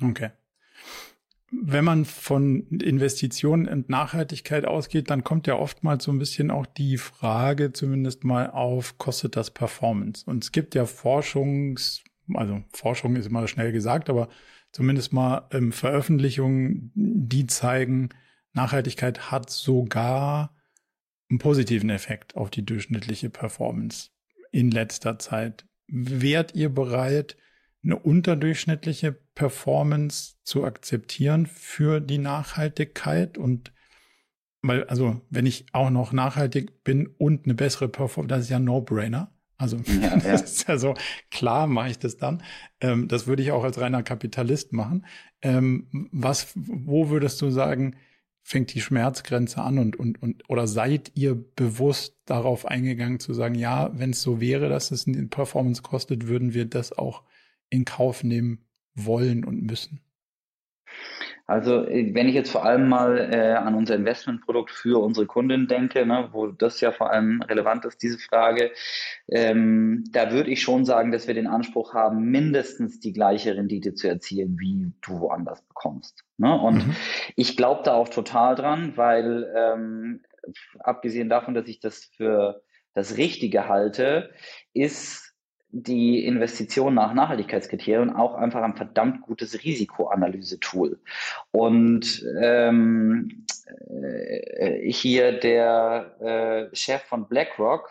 [0.00, 0.30] Okay.
[1.50, 6.66] Wenn man von Investitionen und Nachhaltigkeit ausgeht, dann kommt ja oftmals so ein bisschen auch
[6.66, 10.24] die Frage zumindest mal auf, kostet das Performance?
[10.30, 14.28] Und es gibt ja Forschungs, also Forschung ist immer schnell gesagt, aber
[14.70, 18.10] zumindest mal ähm, Veröffentlichungen, die zeigen,
[18.52, 20.54] Nachhaltigkeit hat sogar
[21.30, 24.10] einen positiven Effekt auf die durchschnittliche Performance
[24.52, 25.66] in letzter Zeit.
[25.86, 27.36] Wärt ihr bereit,
[27.82, 33.72] eine unterdurchschnittliche Performance zu akzeptieren für die Nachhaltigkeit und
[34.62, 38.58] weil, also, wenn ich auch noch nachhaltig bin und eine bessere Performance, das ist ja
[38.58, 39.32] No-Brainer.
[39.56, 40.16] Also, ja, ja.
[40.18, 40.94] das ist ja so,
[41.30, 42.42] klar mache ich das dann.
[42.80, 45.06] Ähm, das würde ich auch als reiner Kapitalist machen.
[45.40, 47.96] Ähm, was, wo würdest du sagen,
[48.42, 53.54] fängt die Schmerzgrenze an und, und, und, oder seid ihr bewusst darauf eingegangen zu sagen,
[53.54, 57.22] ja, wenn es so wäre, dass es eine Performance kostet, würden wir das auch
[57.68, 60.00] in Kauf nehmen wollen und müssen?
[61.50, 65.66] Also äh, wenn ich jetzt vor allem mal äh, an unser Investmentprodukt für unsere Kunden
[65.66, 68.70] denke, ne, wo das ja vor allem relevant ist, diese Frage,
[69.28, 73.94] ähm, da würde ich schon sagen, dass wir den Anspruch haben, mindestens die gleiche Rendite
[73.94, 76.22] zu erzielen, wie du woanders bekommst.
[76.38, 76.56] Ne?
[76.56, 76.96] Und mhm.
[77.34, 80.20] ich glaube da auch total dran, weil ähm,
[80.78, 82.62] abgesehen davon, dass ich das für
[82.94, 84.30] das Richtige halte,
[84.72, 85.29] ist
[85.72, 90.98] die Investition nach Nachhaltigkeitskriterien auch einfach ein verdammt gutes Risikoanalyse-Tool.
[91.52, 93.46] Und ähm,
[93.88, 97.90] äh, hier der äh, Chef von BlackRock,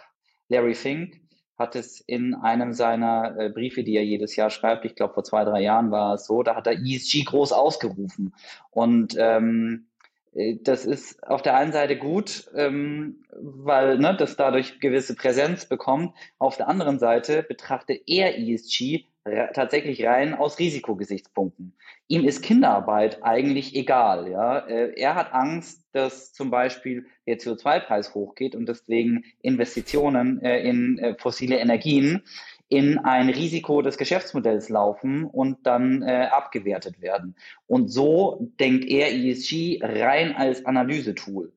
[0.50, 1.22] Larry Fink,
[1.58, 5.26] hat es in einem seiner äh, Briefe, die er jedes Jahr schreibt, ich glaube vor
[5.26, 8.34] zwei, drei Jahren war es so, da hat er ESG groß ausgerufen.
[8.72, 9.89] Und ähm, äh,
[10.34, 16.14] das ist auf der einen Seite gut, ähm, weil ne, das dadurch gewisse Präsenz bekommt.
[16.38, 19.06] Auf der anderen Seite betrachtet er ESG
[19.54, 21.74] tatsächlich rein aus Risikogesichtspunkten.
[22.08, 24.32] Ihm ist Kinderarbeit eigentlich egal.
[24.32, 24.60] Ja?
[24.60, 31.16] Äh, er hat Angst, dass zum Beispiel der CO2-Preis hochgeht und deswegen Investitionen äh, in
[31.20, 32.24] fossile Energien
[32.70, 37.36] in ein Risiko des Geschäftsmodells laufen und dann äh, abgewertet werden.
[37.66, 41.52] Und so denkt er ESG rein als Analysetool.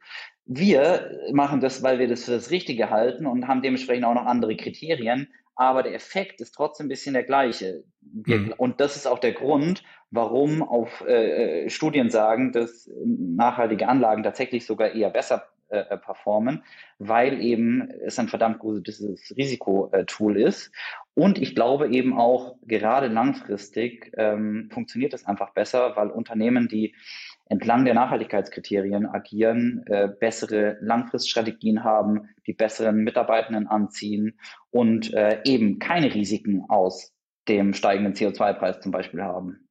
[0.47, 4.27] Wir machen das, weil wir das für das Richtige halten und haben dementsprechend auch noch
[4.27, 7.85] andere Kriterien, aber der Effekt ist trotzdem ein bisschen der gleiche.
[8.01, 8.55] Mhm.
[8.57, 14.23] Und das ist auch der Grund, warum auf äh, äh Studien sagen, dass nachhaltige Anlagen
[14.23, 16.65] tatsächlich sogar eher besser äh, performen,
[16.99, 19.03] weil eben es ein verdammt gutes
[19.35, 20.71] Risikotool ist.
[21.15, 26.95] Und ich glaube eben auch, gerade langfristig ähm, funktioniert es einfach besser, weil Unternehmen, die
[27.47, 34.39] entlang der Nachhaltigkeitskriterien agieren, äh, bessere Langfriststrategien haben, die besseren Mitarbeitenden anziehen
[34.71, 37.13] und äh, eben keine Risiken aus
[37.47, 39.69] dem steigenden CO2-Preis zum Beispiel haben.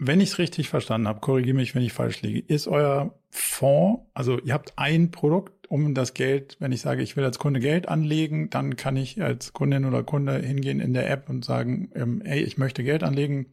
[0.00, 4.02] Wenn ich es richtig verstanden habe, korrigiere mich, wenn ich falsch liege, ist euer Fonds,
[4.14, 7.60] also ihr habt ein Produkt, um das Geld, wenn ich sage, ich will als Kunde
[7.60, 11.90] Geld anlegen, dann kann ich als Kundin oder Kunde hingehen in der App und sagen,
[11.94, 13.46] ähm, hey, ich möchte Geld anlegen,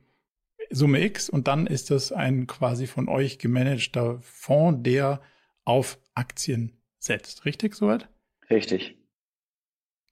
[0.71, 5.21] Summe X, und dann ist das ein quasi von euch gemanagter Fonds, der
[5.63, 7.45] auf Aktien setzt.
[7.45, 8.09] Richtig soweit?
[8.49, 8.97] Richtig.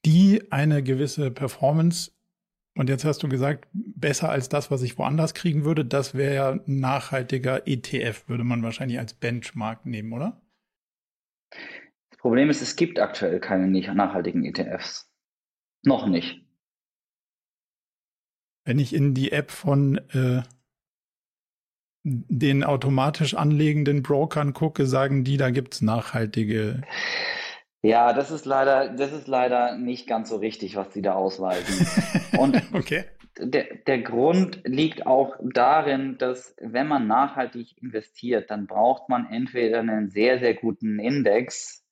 [0.05, 2.11] Die eine gewisse Performance
[2.75, 6.33] und jetzt hast du gesagt, besser als das, was ich woanders kriegen würde, das wäre
[6.33, 10.41] ja ein nachhaltiger ETF, würde man wahrscheinlich als Benchmark nehmen, oder?
[12.23, 15.11] Problem ist, es gibt aktuell keine nachhaltigen ETFs.
[15.83, 16.41] Noch nicht.
[18.65, 20.41] Wenn ich in die App von äh,
[22.03, 26.83] den automatisch anlegenden Brokern gucke, sagen die, da gibt es nachhaltige
[27.85, 31.85] ja, das ist leider, das ist leider nicht ganz so richtig, was sie da ausweisen.
[32.39, 33.03] Und okay.
[33.37, 39.79] der, der Grund liegt auch darin, dass wenn man nachhaltig investiert, dann braucht man entweder
[39.79, 41.82] einen sehr, sehr guten Index,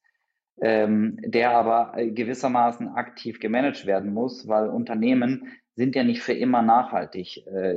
[0.61, 6.61] ähm, der aber gewissermaßen aktiv gemanagt werden muss, weil Unternehmen sind ja nicht für immer
[6.61, 7.45] nachhaltig.
[7.47, 7.73] Äh,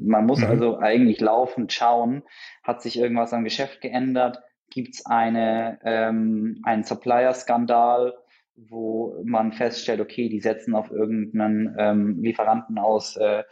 [0.00, 0.46] man muss mhm.
[0.46, 2.22] also eigentlich laufend schauen,
[2.62, 4.40] hat sich irgendwas am Geschäft geändert,
[4.70, 8.14] gibt es eine, ähm, einen Supplier-Skandal,
[8.56, 13.44] wo man feststellt, okay, die setzen auf irgendeinen ähm, Lieferanten aus äh,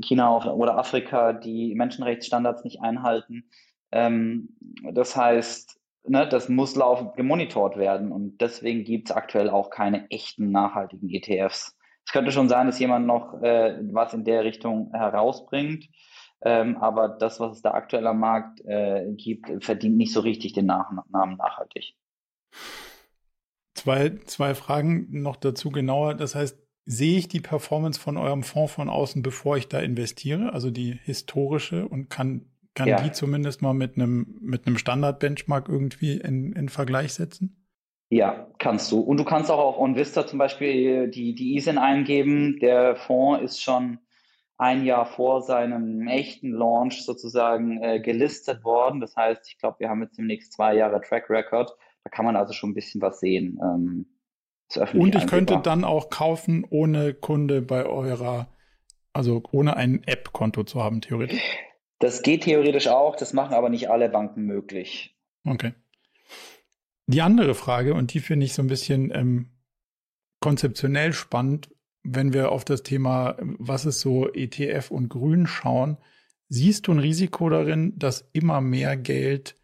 [0.00, 3.44] China oder Afrika, die Menschenrechtsstandards nicht einhalten.
[3.92, 4.56] Ähm,
[4.92, 5.77] das heißt,
[6.08, 11.08] ne, das muss laufend gemonitort werden und deswegen gibt es aktuell auch keine echten nachhaltigen
[11.10, 11.76] ETFs.
[12.06, 15.88] Es könnte schon sein, dass jemand noch äh, was in der Richtung herausbringt,
[16.42, 20.52] ähm, aber das, was es da aktuell am Markt äh, gibt, verdient nicht so richtig
[20.52, 21.94] den Nach Namen nachhaltig.
[23.74, 26.14] Zwei, zwei Fragen noch dazu genauer.
[26.14, 30.52] Das heißt, sehe ich die Performance von eurem Fonds von außen, bevor ich da investiere,
[30.52, 32.46] also die historische und kann,
[32.78, 33.02] kann ja.
[33.02, 37.66] die zumindest mal mit einem, mit einem Standard-Benchmark irgendwie in, in Vergleich setzen?
[38.08, 39.00] Ja, kannst du.
[39.00, 42.58] Und du kannst auch auf OnVista zum Beispiel die, die ISIN eingeben.
[42.60, 43.98] Der Fonds ist schon
[44.56, 49.00] ein Jahr vor seinem echten Launch sozusagen äh, gelistet worden.
[49.00, 51.76] Das heißt, ich glaube, wir haben jetzt demnächst zwei Jahre Track Record.
[52.04, 53.58] Da kann man also schon ein bisschen was sehen.
[53.60, 54.06] Ähm,
[54.94, 58.48] und ich könnte dann auch kaufen, ohne Kunde bei eurer,
[59.12, 61.42] also ohne ein App-Konto zu haben, theoretisch.
[61.98, 65.16] Das geht theoretisch auch, das machen aber nicht alle Banken möglich.
[65.44, 65.74] Okay.
[67.06, 69.50] Die andere Frage, und die finde ich so ein bisschen ähm,
[70.40, 71.70] konzeptionell spannend,
[72.02, 75.98] wenn wir auf das Thema, was ist so ETF und Grün schauen,
[76.48, 79.56] siehst du ein Risiko darin, dass immer mehr Geld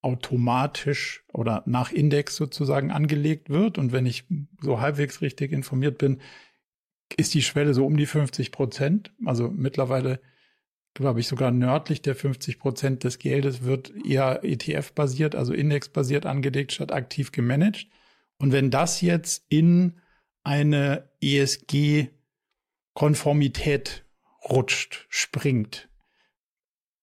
[0.00, 3.78] automatisch oder nach Index sozusagen angelegt wird.
[3.78, 4.24] Und wenn ich
[4.60, 6.20] so halbwegs richtig informiert bin,
[7.16, 9.12] ist die Schwelle so um die 50 Prozent.
[9.24, 10.20] Also mittlerweile,
[10.98, 16.72] glaube ich, sogar nördlich der 50 Prozent des Geldes wird eher ETF-basiert, also Index-basiert angelegt,
[16.72, 17.86] statt aktiv gemanagt.
[18.38, 19.98] Und wenn das jetzt in
[20.42, 24.04] eine ESG-Konformität
[24.48, 25.88] rutscht, springt,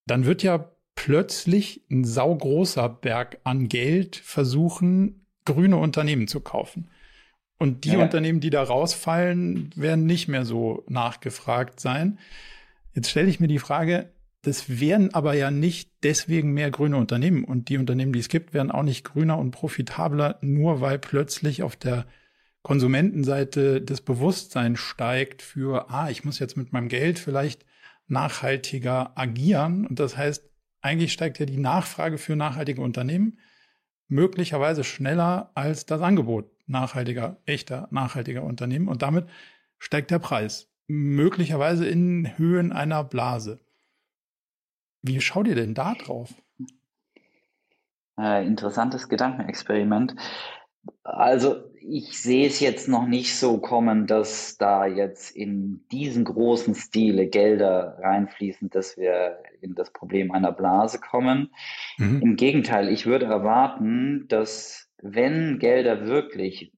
[0.06, 6.90] dann wird ja plötzlich ein saugroßer Berg an Geld versuchen, grüne Unternehmen zu kaufen.
[7.58, 8.00] Und die ja.
[8.00, 12.20] Unternehmen, die da rausfallen, werden nicht mehr so nachgefragt sein.
[12.96, 14.10] Jetzt stelle ich mir die Frage,
[14.42, 17.44] das wären aber ja nicht deswegen mehr grüne Unternehmen.
[17.44, 21.62] Und die Unternehmen, die es gibt, werden auch nicht grüner und profitabler, nur weil plötzlich
[21.62, 22.06] auf der
[22.62, 27.66] Konsumentenseite das Bewusstsein steigt für, ah, ich muss jetzt mit meinem Geld vielleicht
[28.08, 29.86] nachhaltiger agieren.
[29.86, 30.50] Und das heißt,
[30.82, 33.40] eigentlich steigt ja die Nachfrage für nachhaltige Unternehmen
[34.08, 38.88] möglicherweise schneller als das Angebot nachhaltiger, echter, nachhaltiger Unternehmen.
[38.88, 39.28] Und damit
[39.80, 40.72] steigt der Preis.
[40.88, 43.60] Möglicherweise in Höhen einer Blase.
[45.02, 46.34] Wie schaut ihr denn da drauf?
[48.20, 50.16] Äh, interessantes Gedankenexperiment.
[51.04, 56.74] Also ich sehe es jetzt noch nicht so kommen, dass da jetzt in diesen großen
[56.74, 61.52] Stile Gelder reinfließen, dass wir in das Problem einer Blase kommen.
[61.98, 62.22] Mhm.
[62.22, 66.72] Im Gegenteil, ich würde erwarten, dass wenn Gelder wirklich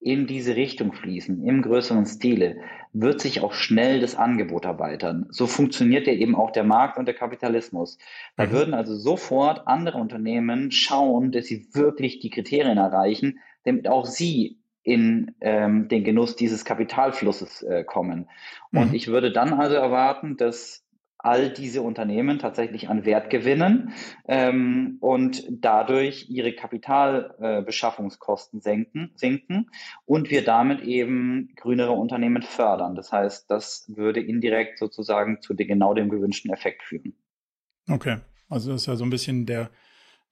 [0.00, 2.58] in diese Richtung fließen, im größeren Stile,
[2.92, 5.26] wird sich auch schnell das Angebot erweitern.
[5.30, 7.98] So funktioniert ja eben auch der Markt und der Kapitalismus.
[8.36, 8.50] Da mhm.
[8.52, 14.58] würden also sofort andere Unternehmen schauen, dass sie wirklich die Kriterien erreichen, damit auch sie
[14.82, 18.28] in ähm, den Genuss dieses Kapitalflusses äh, kommen.
[18.70, 18.94] Und mhm.
[18.94, 20.83] ich würde dann also erwarten, dass
[21.24, 23.92] all diese Unternehmen tatsächlich an Wert gewinnen
[24.28, 29.70] ähm, und dadurch ihre Kapitalbeschaffungskosten äh, senken, sinken
[30.04, 32.94] und wir damit eben grünere Unternehmen fördern.
[32.94, 37.14] Das heißt, das würde indirekt sozusagen zu den, genau dem gewünschten Effekt führen.
[37.88, 38.18] Okay,
[38.50, 39.70] also das ist ja so ein bisschen der,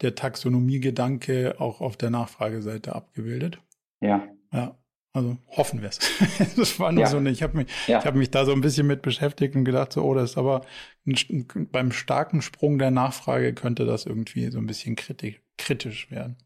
[0.03, 3.63] der Taxonomiegedanke auch auf der Nachfrageseite abgebildet.
[4.01, 4.29] Ja.
[4.53, 4.77] Ja.
[5.15, 5.99] Also hoffen wir es.
[6.57, 7.11] das war nur ja.
[7.11, 7.99] so eine, ich habe mich, ja.
[7.99, 10.39] ich habe mich da so ein bisschen mit beschäftigt und gedacht, so, oh, das ist
[10.39, 10.65] aber
[11.07, 16.39] ein, beim starken Sprung der Nachfrage könnte das irgendwie so ein bisschen kritisch, kritisch werden.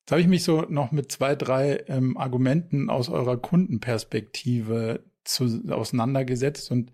[0.00, 5.62] Jetzt habe ich mich so noch mit zwei, drei ähm, Argumenten aus eurer Kundenperspektive zu,
[5.70, 6.92] auseinandergesetzt und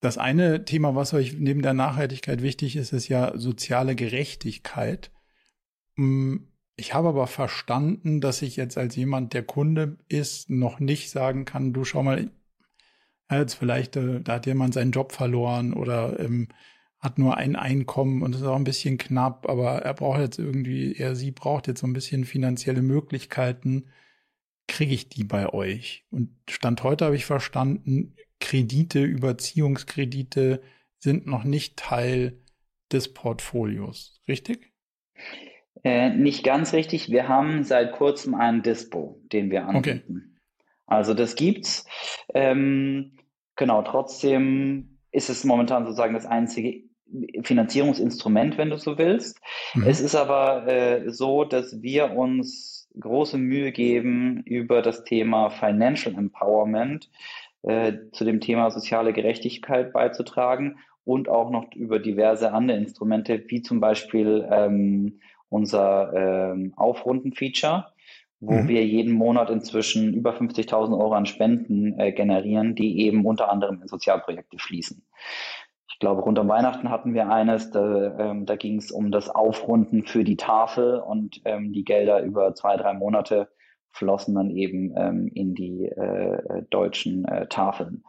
[0.00, 5.10] das eine Thema, was euch neben der Nachhaltigkeit wichtig ist, ist ja soziale Gerechtigkeit.
[5.96, 11.10] Hm, ich habe aber verstanden, dass ich jetzt als jemand, der Kunde ist, noch nicht
[11.10, 12.30] sagen kann, du schau mal,
[13.30, 16.48] jetzt vielleicht, äh, da hat jemand seinen Job verloren oder ähm,
[16.98, 20.94] hat nur ein Einkommen und ist auch ein bisschen knapp, aber er braucht jetzt irgendwie,
[20.94, 23.90] er, sie braucht jetzt so ein bisschen finanzielle Möglichkeiten.
[24.66, 26.06] Kriege ich die bei euch?
[26.10, 30.62] Und Stand heute habe ich verstanden, Kredite, Überziehungskredite
[30.98, 32.40] sind noch nicht Teil
[32.90, 34.72] des Portfolios, richtig?
[35.82, 37.10] Äh, nicht ganz richtig.
[37.10, 40.16] Wir haben seit kurzem einen Dispo, den wir anbieten.
[40.16, 40.40] Okay.
[40.86, 41.86] Also das gibt's.
[42.34, 43.16] Ähm,
[43.56, 46.84] genau, trotzdem ist es momentan sozusagen das einzige
[47.42, 49.40] Finanzierungsinstrument, wenn du so willst.
[49.74, 49.84] Mhm.
[49.86, 56.14] Es ist aber äh, so, dass wir uns große Mühe geben, über das Thema Financial
[56.14, 57.10] Empowerment
[57.62, 63.62] äh, zu dem Thema soziale Gerechtigkeit beizutragen und auch noch über diverse andere Instrumente, wie
[63.62, 65.20] zum Beispiel ähm,
[65.54, 67.86] unser ähm, Aufrunden-Feature,
[68.40, 68.68] wo mhm.
[68.68, 73.80] wir jeden Monat inzwischen über 50.000 Euro an Spenden äh, generieren, die eben unter anderem
[73.80, 75.06] in Sozialprojekte fließen.
[75.88, 79.30] Ich glaube, rund um Weihnachten hatten wir eines, da, ähm, da ging es um das
[79.30, 83.48] Aufrunden für die Tafel und ähm, die Gelder über zwei, drei Monate
[83.92, 88.02] flossen dann eben ähm, in die äh, deutschen äh, Tafeln.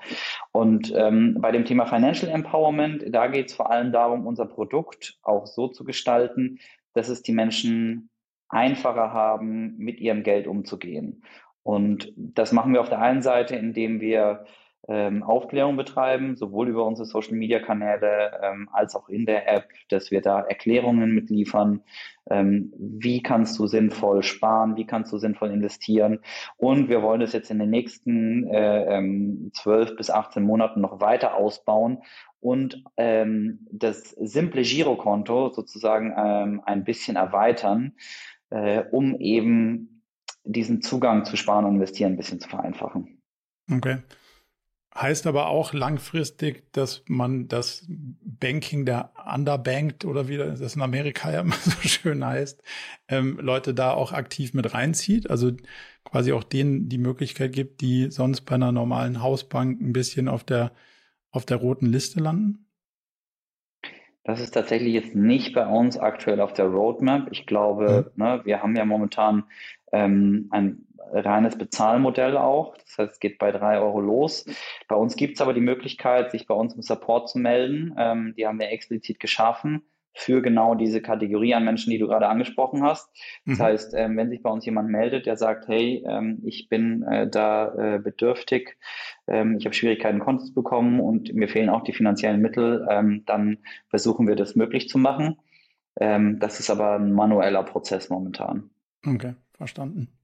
[0.52, 5.20] Und ähm, bei dem Thema Financial Empowerment, da geht es vor allem darum, unser Produkt
[5.22, 6.58] auch so zu gestalten,
[6.96, 8.10] dass es die Menschen
[8.50, 11.24] einfacher haben, mit ihrem Geld umzugehen.
[11.62, 14.46] Und das machen wir auf der einen Seite, indem wir
[14.88, 20.22] ähm, Aufklärung betreiben, sowohl über unsere Social-Media-Kanäle ähm, als auch in der App, dass wir
[20.22, 21.82] da Erklärungen mitliefern,
[22.30, 26.20] ähm, wie kannst du sinnvoll sparen, wie kannst du sinnvoll investieren.
[26.58, 31.00] Und wir wollen das jetzt in den nächsten äh, ähm, 12 bis 18 Monaten noch
[31.02, 32.00] weiter ausbauen
[32.40, 37.94] und ähm, das simple Girokonto sozusagen ähm, ein bisschen erweitern,
[38.52, 40.04] äh, um eben
[40.44, 43.20] diesen Zugang zu Sparen und Investieren ein bisschen zu vereinfachen.
[43.72, 43.98] Okay.
[44.98, 51.32] Heißt aber auch langfristig, dass man das Banking der Underbanked oder wie das in Amerika
[51.34, 52.64] ja immer so schön heißt,
[53.10, 55.30] ähm, Leute da auch aktiv mit reinzieht.
[55.30, 55.52] Also
[56.06, 60.46] quasi auch denen die Möglichkeit gibt, die sonst bei einer normalen Hausbank ein bisschen auf
[60.46, 60.72] der,
[61.32, 62.66] auf der roten Liste landen?
[64.24, 67.28] Das ist tatsächlich jetzt nicht bei uns aktuell auf der Roadmap.
[67.32, 68.24] Ich glaube, mhm.
[68.24, 69.44] ne, wir haben ja momentan
[69.92, 72.78] ähm, ein reines Bezahlmodell auch.
[72.78, 74.46] Das heißt, es geht bei drei Euro los.
[74.88, 77.96] Bei uns gibt es aber die Möglichkeit, sich bei uns im Support zu melden.
[77.98, 79.84] Ähm, die haben wir explizit geschaffen
[80.16, 83.10] für genau diese Kategorie an Menschen, die du gerade angesprochen hast.
[83.46, 83.64] Das mhm.
[83.64, 87.30] heißt, ähm, wenn sich bei uns jemand meldet, der sagt, hey, ähm, ich bin äh,
[87.30, 88.78] da äh, bedürftig,
[89.28, 93.24] ähm, ich habe Schwierigkeiten, Kontos zu bekommen und mir fehlen auch die finanziellen Mittel, ähm,
[93.26, 93.58] dann
[93.90, 95.36] versuchen wir das möglich zu machen.
[96.00, 98.70] Ähm, das ist aber ein manueller Prozess momentan.
[99.06, 100.15] Okay, verstanden.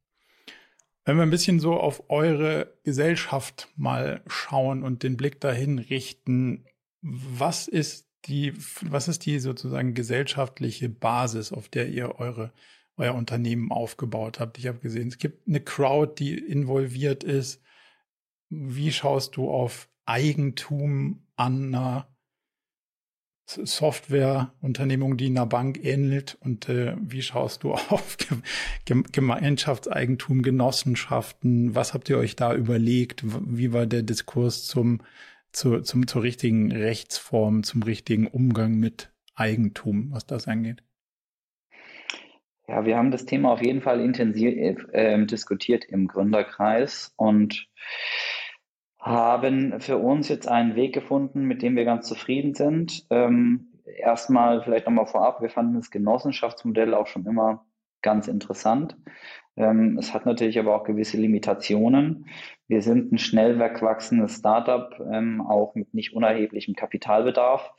[1.03, 6.65] Wenn wir ein bisschen so auf eure Gesellschaft mal schauen und den Blick dahin richten,
[7.01, 12.53] was ist die, was ist die sozusagen gesellschaftliche Basis, auf der ihr eure,
[12.97, 14.59] euer Unternehmen aufgebaut habt?
[14.59, 17.63] Ich habe gesehen, es gibt eine Crowd, die involviert ist.
[18.49, 22.07] Wie schaust du auf Eigentum an einer
[23.63, 26.37] Softwareunternehmung, die einer Bank ähnelt?
[26.41, 28.17] Und äh, wie schaust du auf
[28.85, 31.75] Gemeinschaftseigentum, Genossenschaften?
[31.75, 33.23] Was habt ihr euch da überlegt?
[33.25, 35.01] Wie war der Diskurs zum,
[35.51, 40.83] zu, zum, zur richtigen Rechtsform, zum richtigen Umgang mit Eigentum, was das angeht?
[42.67, 47.67] Ja, wir haben das Thema auf jeden Fall intensiv äh, diskutiert im Gründerkreis und
[49.01, 53.05] haben für uns jetzt einen Weg gefunden, mit dem wir ganz zufrieden sind.
[53.09, 57.65] Ähm, erstmal vielleicht nochmal vorab, wir fanden das Genossenschaftsmodell auch schon immer
[58.03, 58.95] ganz interessant.
[59.57, 62.27] Ähm, es hat natürlich aber auch gewisse Limitationen.
[62.67, 67.73] Wir sind ein schnell wachsendes Startup, ähm, auch mit nicht unerheblichem Kapitalbedarf.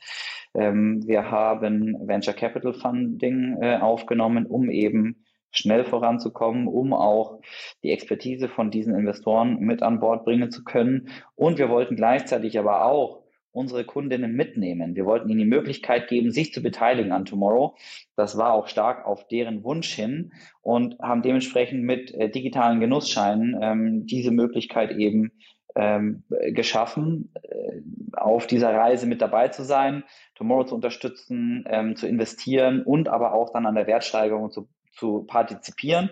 [0.53, 7.39] Ähm, wir haben Venture Capital Funding äh, aufgenommen, um eben schnell voranzukommen, um auch
[7.83, 11.09] die Expertise von diesen Investoren mit an Bord bringen zu können.
[11.35, 13.23] Und wir wollten gleichzeitig aber auch
[13.53, 14.95] unsere Kundinnen mitnehmen.
[14.95, 17.75] Wir wollten ihnen die Möglichkeit geben, sich zu beteiligen an Tomorrow.
[18.15, 23.55] Das war auch stark auf deren Wunsch hin und haben dementsprechend mit äh, digitalen Genussscheinen
[23.61, 25.31] ähm, diese Möglichkeit eben
[25.75, 27.81] ähm, geschaffen, äh,
[28.13, 30.03] auf dieser Reise mit dabei zu sein,
[30.35, 35.23] Tomorrow zu unterstützen, ähm, zu investieren und aber auch dann an der Wertsteigerung zu zu
[35.23, 36.09] partizipieren.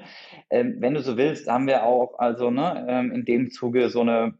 [0.49, 4.01] Ähm, wenn du so willst, haben wir auch also ne, ähm, in dem Zuge so
[4.01, 4.34] eine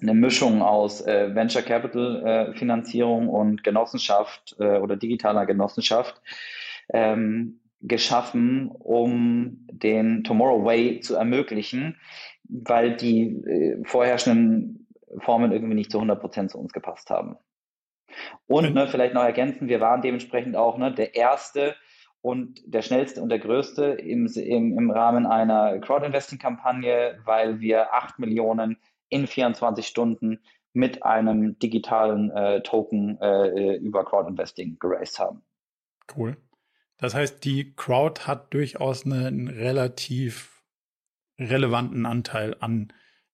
[0.00, 6.20] eine Mischung aus äh, Venture Capital äh, Finanzierung und Genossenschaft äh, oder digitaler Genossenschaft
[6.92, 11.96] ähm, geschaffen, um den Tomorrow Way zu ermöglichen,
[12.44, 14.86] weil die äh, vorherrschenden
[15.18, 17.36] Formen irgendwie nicht zu 100 Prozent zu uns gepasst haben.
[18.46, 21.74] Und ne, vielleicht noch ergänzen, wir waren dementsprechend auch ne, der erste
[22.24, 28.18] und der schnellste und der größte im, im, im Rahmen einer Crowd-Investing-Kampagne, weil wir 8
[28.18, 28.78] Millionen
[29.10, 30.40] in 24 Stunden
[30.72, 35.42] mit einem digitalen äh, Token äh, über Crowd Investing geraced haben.
[36.16, 36.38] Cool.
[36.96, 40.64] Das heißt, die Crowd hat durchaus einen relativ
[41.38, 42.90] relevanten Anteil an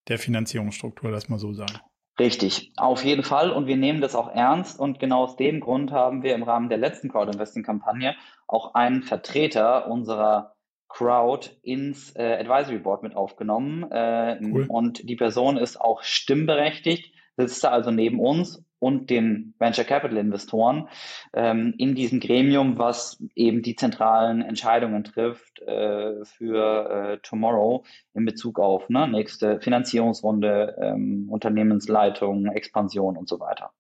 [0.09, 1.79] der Finanzierungsstruktur, lass mal so sagen.
[2.21, 3.51] Richtig, auf jeden Fall.
[3.51, 4.79] Und wir nehmen das auch ernst.
[4.79, 8.15] Und genau aus dem Grund haben wir im Rahmen der letzten Crowd Investing Kampagne
[8.47, 10.55] auch einen Vertreter unserer
[10.91, 13.91] Crowd ins äh, Advisory Board mit aufgenommen.
[13.91, 14.67] Äh, cool.
[14.69, 20.17] Und die Person ist auch stimmberechtigt, sitzt da also neben uns und den Venture Capital
[20.17, 20.89] Investoren
[21.33, 28.25] ähm, in diesem Gremium, was eben die zentralen Entscheidungen trifft äh, für äh, Tomorrow in
[28.25, 33.71] Bezug auf ne, nächste Finanzierungsrunde, ähm, Unternehmensleitung, Expansion und so weiter.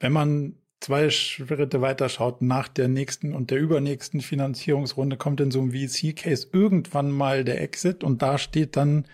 [0.00, 5.50] Wenn man zwei Schritte weiter schaut, nach der nächsten und der übernächsten Finanzierungsrunde kommt in
[5.50, 9.06] so einem VC-Case irgendwann mal der Exit und da steht dann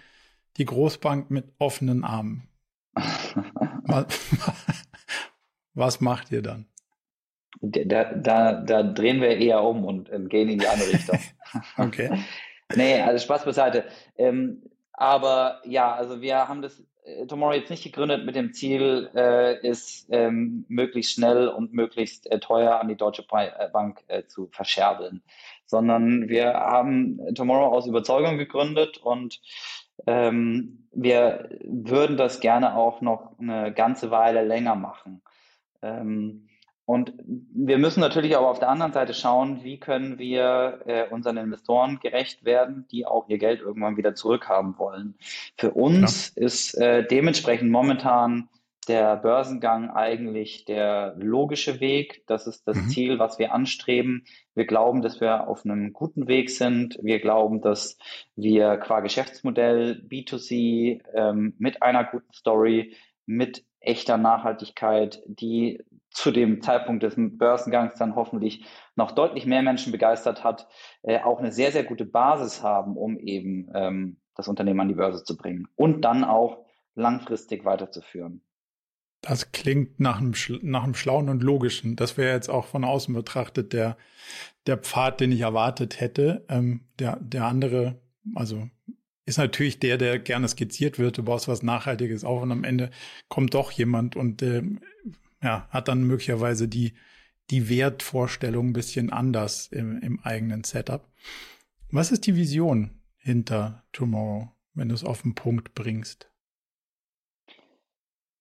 [0.57, 2.49] die Großbank mit offenen Armen.
[5.75, 6.67] was, macht ihr dann?
[7.61, 11.19] Da, da, da drehen wir eher um und gehen in die andere Richtung.
[11.79, 12.19] okay.
[12.75, 13.85] nee, also Spaß beiseite.
[14.17, 19.11] Ähm, aber ja, also wir haben das äh, Tomorrow jetzt nicht gegründet mit dem Ziel,
[19.15, 24.25] äh, es ähm, möglichst schnell und möglichst äh, teuer an die Deutsche äh, Bank äh,
[24.27, 25.23] zu verscherbeln,
[25.67, 29.41] sondern wir haben Tomorrow aus Überzeugung gegründet und
[30.07, 35.23] ähm, wir würden das gerne auch noch eine ganze Weile länger machen.
[35.83, 36.49] Ähm,
[36.89, 41.37] und wir müssen natürlich aber auf der anderen Seite schauen, wie können wir äh, unseren
[41.37, 45.15] Investoren gerecht werden, die auch ihr Geld irgendwann wieder zurückhaben wollen.
[45.59, 46.43] Für uns ja.
[46.47, 48.49] ist äh, dementsprechend momentan
[48.89, 52.25] der Börsengang eigentlich der logische Weg.
[52.27, 52.89] Das ist das mhm.
[52.89, 54.25] Ziel, was wir anstreben.
[54.55, 56.99] Wir glauben, dass wir auf einem guten Weg sind.
[57.03, 57.99] Wir glauben, dass
[58.35, 62.95] wir qua Geschäftsmodell B2C ähm, mit einer guten Story,
[63.27, 68.65] mit echter Nachhaltigkeit, die zu dem Zeitpunkt des Börsengangs dann hoffentlich
[68.97, 70.67] noch deutlich mehr Menschen begeistert hat,
[71.03, 74.95] äh, auch eine sehr, sehr gute Basis haben, um eben ähm, das Unternehmen an die
[74.95, 76.65] Börse zu bringen und dann auch
[76.95, 78.43] langfristig weiterzuführen.
[79.21, 81.97] Das klingt nach einem, nach einem schlauen und logischen.
[81.97, 83.97] Das wäre jetzt auch von außen betrachtet der,
[84.67, 86.45] der Pfad, den ich erwartet hätte.
[86.49, 88.01] Ähm, der, der andere,
[88.35, 88.69] also
[89.27, 91.19] ist natürlich der, der gerne skizziert wird.
[91.19, 92.91] Du baust was Nachhaltiges auf und am Ende
[93.29, 94.63] kommt doch jemand und äh,
[95.43, 96.95] ja, hat dann möglicherweise die,
[97.51, 101.07] die Wertvorstellung ein bisschen anders im, im eigenen Setup.
[101.91, 106.31] Was ist die Vision hinter Tomorrow, wenn du es auf den Punkt bringst?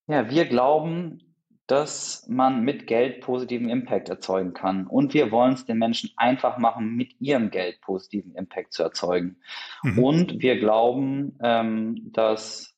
[0.07, 1.21] Ja, wir glauben,
[1.67, 4.87] dass man mit Geld positiven Impact erzeugen kann.
[4.87, 9.37] Und wir wollen es den Menschen einfach machen, mit ihrem Geld positiven Impact zu erzeugen.
[9.83, 9.99] Mhm.
[9.99, 12.73] Und wir glauben, ähm, dass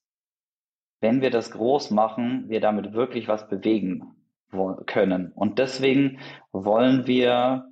[1.02, 4.16] wenn wir das groß machen, wir damit wirklich was bewegen
[4.88, 5.32] können.
[5.34, 6.20] Und deswegen
[6.52, 7.70] wollen wir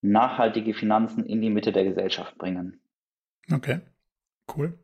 [0.00, 2.80] nachhaltige Finanzen in die Mitte der Gesellschaft bringen.
[3.52, 3.80] Okay,
[4.56, 4.78] cool.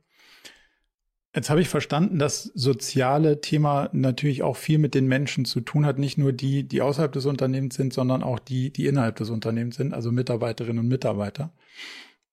[1.34, 5.86] Jetzt habe ich verstanden, dass soziale Thema natürlich auch viel mit den Menschen zu tun
[5.86, 5.98] hat.
[5.98, 9.76] Nicht nur die, die außerhalb des Unternehmens sind, sondern auch die, die innerhalb des Unternehmens
[9.76, 11.54] sind, also Mitarbeiterinnen und Mitarbeiter.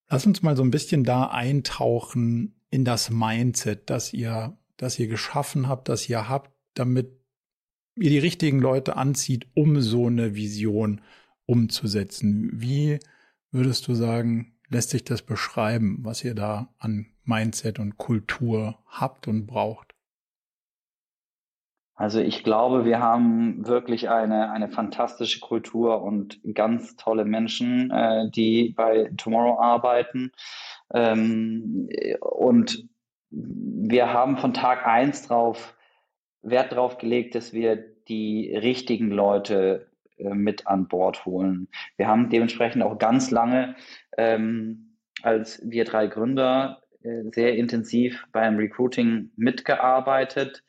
[0.10, 5.08] Lass uns mal so ein bisschen da eintauchen in das Mindset, das ihr, das ihr
[5.08, 7.12] geschaffen habt, das ihr habt, damit
[7.96, 11.02] ihr die richtigen Leute anzieht, um so eine Vision
[11.46, 12.52] umzusetzen.
[12.54, 13.00] Wie
[13.52, 19.28] würdest du sagen, lässt sich das beschreiben, was ihr da an Mindset und Kultur habt
[19.28, 19.94] und braucht?
[21.96, 28.30] Also ich glaube, wir haben wirklich eine, eine fantastische Kultur und ganz tolle Menschen, äh,
[28.32, 30.32] die bei Tomorrow arbeiten.
[30.94, 31.90] Ähm,
[32.22, 32.88] und
[33.30, 35.76] wir haben von Tag eins drauf
[36.42, 37.76] Wert darauf gelegt, dass wir
[38.08, 41.68] die richtigen Leute äh, mit an Bord holen.
[41.98, 43.76] Wir haben dementsprechend auch ganz lange
[44.18, 50.64] ähm, als wir drei Gründer sehr intensiv beim Recruiting mitgearbeitet.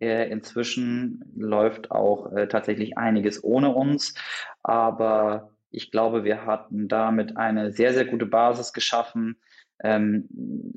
[0.00, 4.14] Äh, inzwischen läuft auch äh, tatsächlich einiges ohne uns,
[4.62, 9.36] aber ich glaube, wir hatten damit eine sehr, sehr gute Basis geschaffen,
[9.82, 10.28] ähm,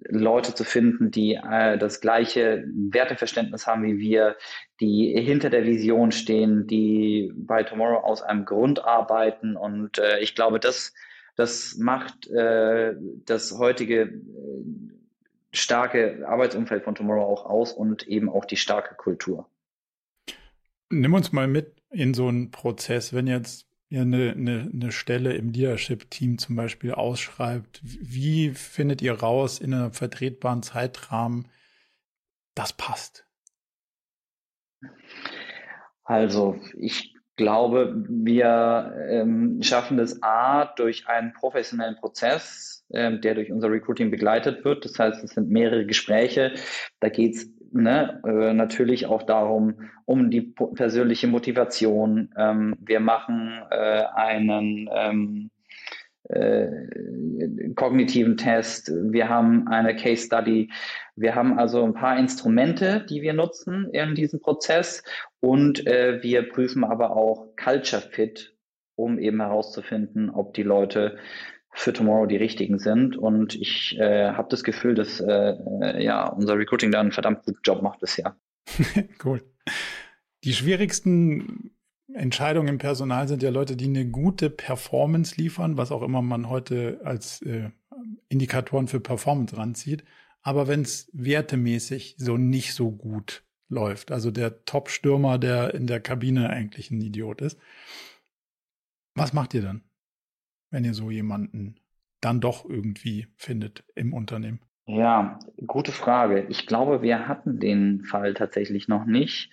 [0.10, 4.36] Leute zu finden, die äh, das gleiche Werteverständnis haben wie wir,
[4.80, 9.56] die hinter der Vision stehen, die bei Tomorrow aus einem Grund arbeiten.
[9.56, 10.94] Und äh, ich glaube, das,
[11.36, 12.94] das macht äh,
[13.26, 14.20] das heutige äh,
[15.52, 19.50] starke Arbeitsumfeld von Tomorrow auch aus und eben auch die starke Kultur.
[20.90, 25.34] Nimm uns mal mit in so einen Prozess, wenn jetzt ihr eine, eine, eine Stelle
[25.34, 31.48] im Leadership-Team zum Beispiel ausschreibt, wie findet ihr raus in einem vertretbaren Zeitrahmen,
[32.54, 33.26] das passt?
[36.04, 43.50] Also ich glaube, wir ähm, schaffen das A durch einen professionellen Prozess, ähm, der durch
[43.50, 44.84] unser Recruiting begleitet wird.
[44.84, 46.54] Das heißt, es sind mehrere Gespräche.
[47.00, 52.30] Da geht es ne, äh, natürlich auch darum, um die persönliche Motivation.
[52.38, 55.59] Ähm, wir machen äh, einen ähm, äh,
[57.76, 60.70] kognitiven Test, wir haben eine Case Study,
[61.16, 65.04] wir haben also ein paar Instrumente, die wir nutzen in diesem Prozess
[65.40, 68.56] und äh, wir prüfen aber auch Culture Fit,
[68.96, 71.18] um eben herauszufinden, ob die Leute
[71.72, 73.18] für Tomorrow die richtigen sind.
[73.18, 77.44] Und ich äh, habe das Gefühl, dass äh, äh, ja unser Recruiting da einen verdammt
[77.44, 78.36] guten Job macht bisher.
[79.24, 79.42] cool.
[80.44, 81.72] Die schwierigsten
[82.14, 86.50] Entscheidungen im Personal sind ja Leute, die eine gute Performance liefern, was auch immer man
[86.50, 87.70] heute als äh,
[88.30, 90.04] Indikatoren für Performance ranzieht.
[90.42, 96.00] Aber wenn es wertemäßig so nicht so gut läuft, also der Top-Stürmer, der in der
[96.00, 97.60] Kabine eigentlich ein Idiot ist,
[99.16, 99.84] was macht ihr dann,
[100.72, 101.76] wenn ihr so jemanden
[102.22, 104.60] dann doch irgendwie findet im Unternehmen?
[104.92, 105.38] Ja,
[105.68, 106.48] gute Frage.
[106.50, 109.52] Ich glaube, wir hatten den Fall tatsächlich noch nicht.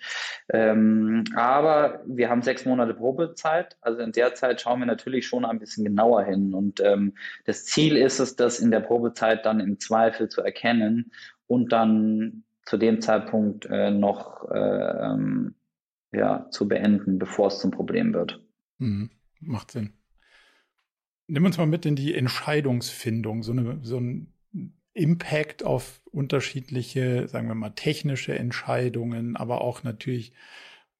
[0.49, 3.77] Ähm, aber wir haben sechs Monate Probezeit.
[3.81, 6.55] Also in der Zeit schauen wir natürlich schon ein bisschen genauer hin.
[6.55, 7.13] Und ähm,
[7.45, 11.11] das Ziel ist es, das in der Probezeit dann im Zweifel zu erkennen
[11.45, 15.53] und dann zu dem Zeitpunkt äh, noch äh, ähm,
[16.13, 18.41] ja, zu beenden, bevor es zum Problem wird.
[18.79, 19.11] Mhm.
[19.39, 19.93] Macht Sinn.
[21.27, 24.33] Nimm uns mal mit in die Entscheidungsfindung, so, eine, so ein
[24.97, 30.33] Impact auf unterschiedliche, sagen wir mal, technische Entscheidungen, aber auch natürlich,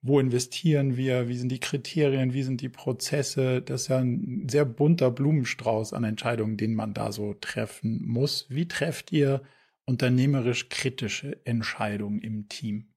[0.01, 3.61] wo investieren wir, wie sind die Kriterien, wie sind die Prozesse.
[3.61, 8.45] Das ist ja ein sehr bunter Blumenstrauß an Entscheidungen, den man da so treffen muss.
[8.49, 9.41] Wie trefft ihr
[9.85, 12.93] unternehmerisch kritische Entscheidungen im Team?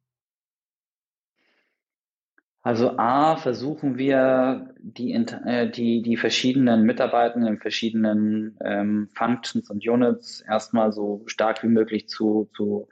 [2.62, 9.86] Also A, versuchen wir die, äh, die, die verschiedenen Mitarbeitenden in verschiedenen ähm, Functions und
[9.86, 12.88] Units erstmal so stark wie möglich zu, zu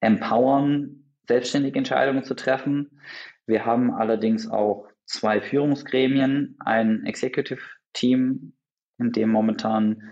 [0.00, 3.00] empowern, selbstständige Entscheidungen zu treffen.
[3.46, 7.62] Wir haben allerdings auch zwei Führungsgremien, ein Executive
[7.94, 8.52] Team,
[8.98, 10.02] in dem momentan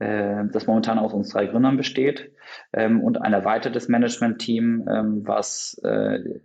[0.00, 2.32] äh, das momentan aus uns drei Gründern besteht
[2.72, 6.40] ähm, und ein erweitertes Management-Team, ähm, was äh,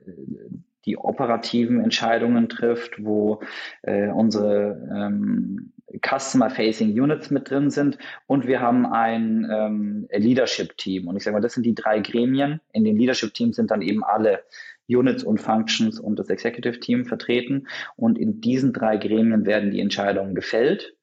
[0.88, 3.42] die operativen Entscheidungen trifft, wo
[3.84, 11.08] äh, unsere ähm, Customer-Facing Units mit drin sind und wir haben ein ähm, Leadership-Team.
[11.08, 12.62] Und ich sage mal, das sind die drei Gremien.
[12.72, 14.44] In den Leadership-Teams sind dann eben alle
[14.88, 17.68] Units und Functions und das Executive Team vertreten.
[17.96, 20.96] Und in diesen drei Gremien werden die Entscheidungen gefällt.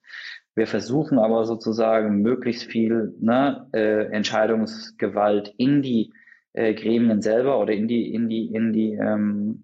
[0.55, 6.13] Wir versuchen aber sozusagen möglichst viel ne, äh, Entscheidungsgewalt in die
[6.55, 9.63] äh, Gremien selber oder in die, in die, in die ähm,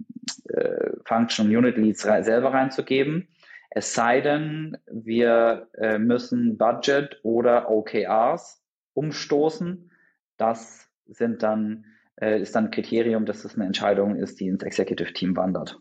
[0.48, 3.28] äh, Function Unit Leads re selber reinzugeben.
[3.70, 8.62] Es sei denn, wir äh, müssen Budget oder OKRs
[8.94, 9.90] umstoßen.
[10.36, 11.84] Das sind dann,
[12.20, 15.78] äh, ist dann ein Kriterium, dass das eine Entscheidung ist, die ins Executive Team wandert.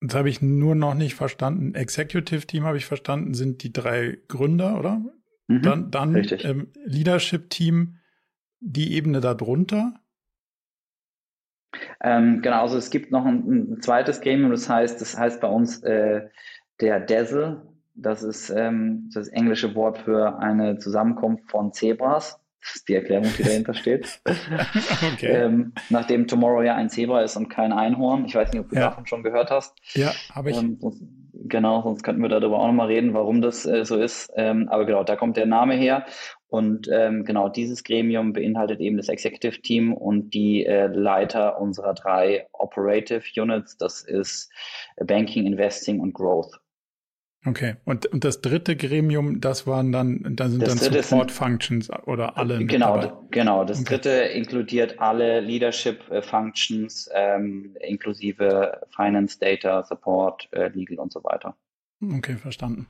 [0.00, 1.74] Das habe ich nur noch nicht verstanden.
[1.74, 5.02] Executive Team habe ich verstanden, sind die drei Gründer, oder?
[5.46, 7.98] Mhm, dann dann ähm, Leadership Team
[8.64, 9.94] die Ebene darunter?
[12.00, 15.48] Ähm, genau, also es gibt noch ein, ein, zweites Gremium, das heißt, das heißt bei
[15.48, 16.28] uns äh,
[16.80, 17.62] der Dazzle.
[17.96, 22.40] Das ist ähm, das englische Wort für eine Zusammenkunft von Zebras.
[22.60, 24.20] Das ist die Erklärung, die dahinter steht.
[25.14, 25.26] okay.
[25.26, 28.24] ähm, nachdem Tomorrow ja ein Zebra ist und kein Einhorn.
[28.24, 28.88] Ich weiß nicht, ob du ja.
[28.88, 29.76] davon schon gehört hast.
[29.92, 30.56] Ja, habe ich.
[30.56, 30.82] Sonst,
[31.34, 34.32] genau, sonst könnten wir darüber auch nochmal reden, warum das äh, so ist.
[34.34, 36.06] Ähm, aber genau, da kommt der Name her.
[36.54, 41.94] Und ähm, genau dieses Gremium beinhaltet eben das Executive Team und die äh, Leiter unserer
[41.94, 43.76] drei Operative Units.
[43.76, 44.52] Das ist
[45.04, 46.60] Banking, Investing und Growth.
[47.44, 51.90] Okay, und, und das dritte Gremium, das waren dann, da sind das dann Support Functions
[52.06, 52.64] oder alle.
[52.64, 53.16] Genau, dabei.
[53.32, 53.64] genau.
[53.64, 53.88] Das okay.
[53.88, 61.24] dritte inkludiert alle Leadership äh, Functions, ähm, inklusive Finance, Data, Support, äh, Legal und so
[61.24, 61.56] weiter.
[62.00, 62.86] Okay, verstanden.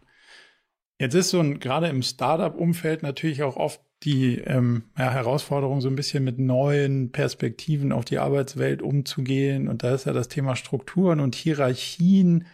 [1.05, 5.89] Jetzt ist so ein, gerade im Startup-Umfeld natürlich auch oft die ähm, ja, Herausforderung, so
[5.91, 9.69] ein bisschen mit neuen Perspektiven auf die Arbeitswelt umzugehen.
[9.69, 12.47] Und da ist ja das Thema Strukturen und Hierarchien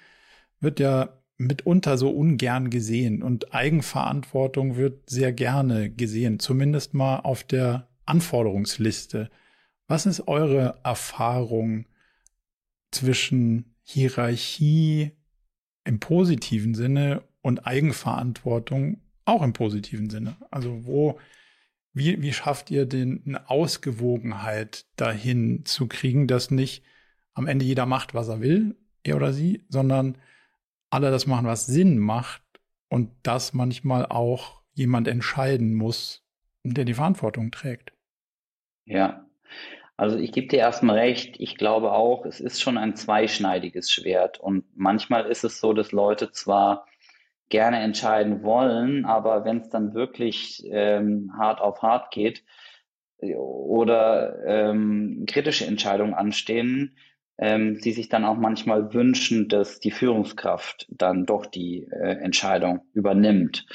[0.58, 7.44] wird ja mitunter so ungern gesehen und Eigenverantwortung wird sehr gerne gesehen, zumindest mal auf
[7.44, 9.30] der Anforderungsliste.
[9.86, 11.86] Was ist eure Erfahrung
[12.90, 15.12] zwischen Hierarchie
[15.84, 20.36] im positiven Sinne und Eigenverantwortung auch im positiven Sinne.
[20.50, 21.18] Also wo,
[21.92, 26.84] wie, wie schafft ihr den, eine Ausgewogenheit dahin zu kriegen, dass nicht
[27.34, 30.18] am Ende jeder macht, was er will, er oder sie, sondern
[30.90, 32.42] alle das machen, was Sinn macht
[32.88, 36.24] und dass manchmal auch jemand entscheiden muss,
[36.64, 37.92] der die Verantwortung trägt.
[38.84, 39.26] Ja,
[39.96, 44.40] also ich gebe dir erstmal recht, ich glaube auch, es ist schon ein zweischneidiges Schwert
[44.40, 46.86] und manchmal ist es so, dass Leute zwar
[47.50, 52.44] gerne entscheiden wollen, aber wenn es dann wirklich ähm, hart auf hart geht
[53.18, 56.96] äh, oder ähm, kritische Entscheidungen anstehen,
[57.38, 62.82] ähm, sie sich dann auch manchmal wünschen, dass die Führungskraft dann doch die äh, Entscheidung
[62.92, 63.66] übernimmt.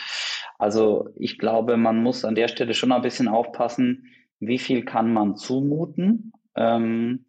[0.58, 4.06] Also ich glaube, man muss an der Stelle schon ein bisschen aufpassen,
[4.40, 7.26] wie viel kann man zumuten ähm,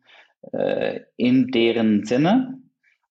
[0.53, 2.61] äh, in deren Sinne.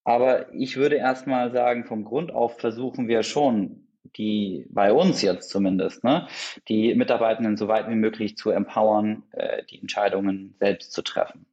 [0.05, 5.49] Aber ich würde erstmal sagen, vom Grund auf versuchen wir schon, die bei uns jetzt
[5.49, 6.27] zumindest, ne,
[6.69, 11.47] die Mitarbeitenden so weit wie möglich zu empowern, äh, die Entscheidungen selbst zu treffen.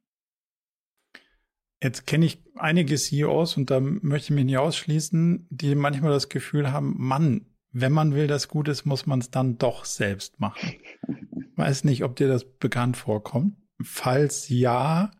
[1.81, 6.29] Jetzt kenne ich einige CEOs und da möchte ich mich nicht ausschließen, die manchmal das
[6.29, 10.39] Gefühl haben, Mann, wenn man will, dass gut ist, muss man es dann doch selbst
[10.39, 10.75] machen.
[11.55, 13.57] Weiß nicht, ob dir das bekannt vorkommt.
[13.81, 15.11] Falls ja,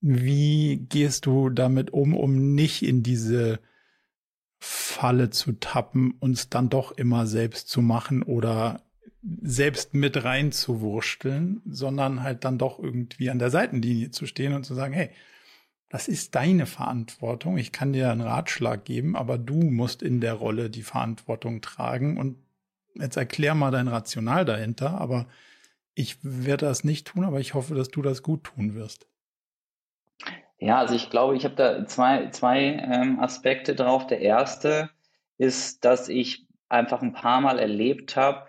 [0.00, 3.60] wie gehst du damit um, um nicht in diese
[4.58, 8.82] Falle zu tappen, uns dann doch immer selbst zu machen oder
[9.22, 14.74] selbst mit reinzuwursteln, sondern halt dann doch irgendwie an der Seitenlinie zu stehen und zu
[14.74, 15.10] sagen, hey,
[15.88, 17.56] das ist deine Verantwortung.
[17.56, 22.18] Ich kann dir einen Ratschlag geben, aber du musst in der Rolle die Verantwortung tragen.
[22.18, 22.36] Und
[22.94, 25.00] jetzt erklär mal dein Rational dahinter.
[25.00, 25.26] Aber
[25.94, 29.06] ich werde das nicht tun, aber ich hoffe, dass du das gut tun wirst.
[30.60, 34.06] Ja, also ich glaube, ich habe da zwei, zwei ähm, Aspekte drauf.
[34.06, 34.90] Der erste
[35.36, 38.46] ist, dass ich einfach ein paar Mal erlebt habe,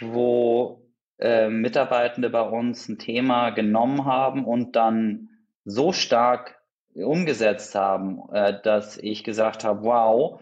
[0.00, 0.82] wo
[1.18, 5.28] äh, Mitarbeitende bei uns ein Thema genommen haben und dann
[5.64, 6.58] so stark
[6.94, 10.40] umgesetzt haben, äh, dass ich gesagt habe, wow,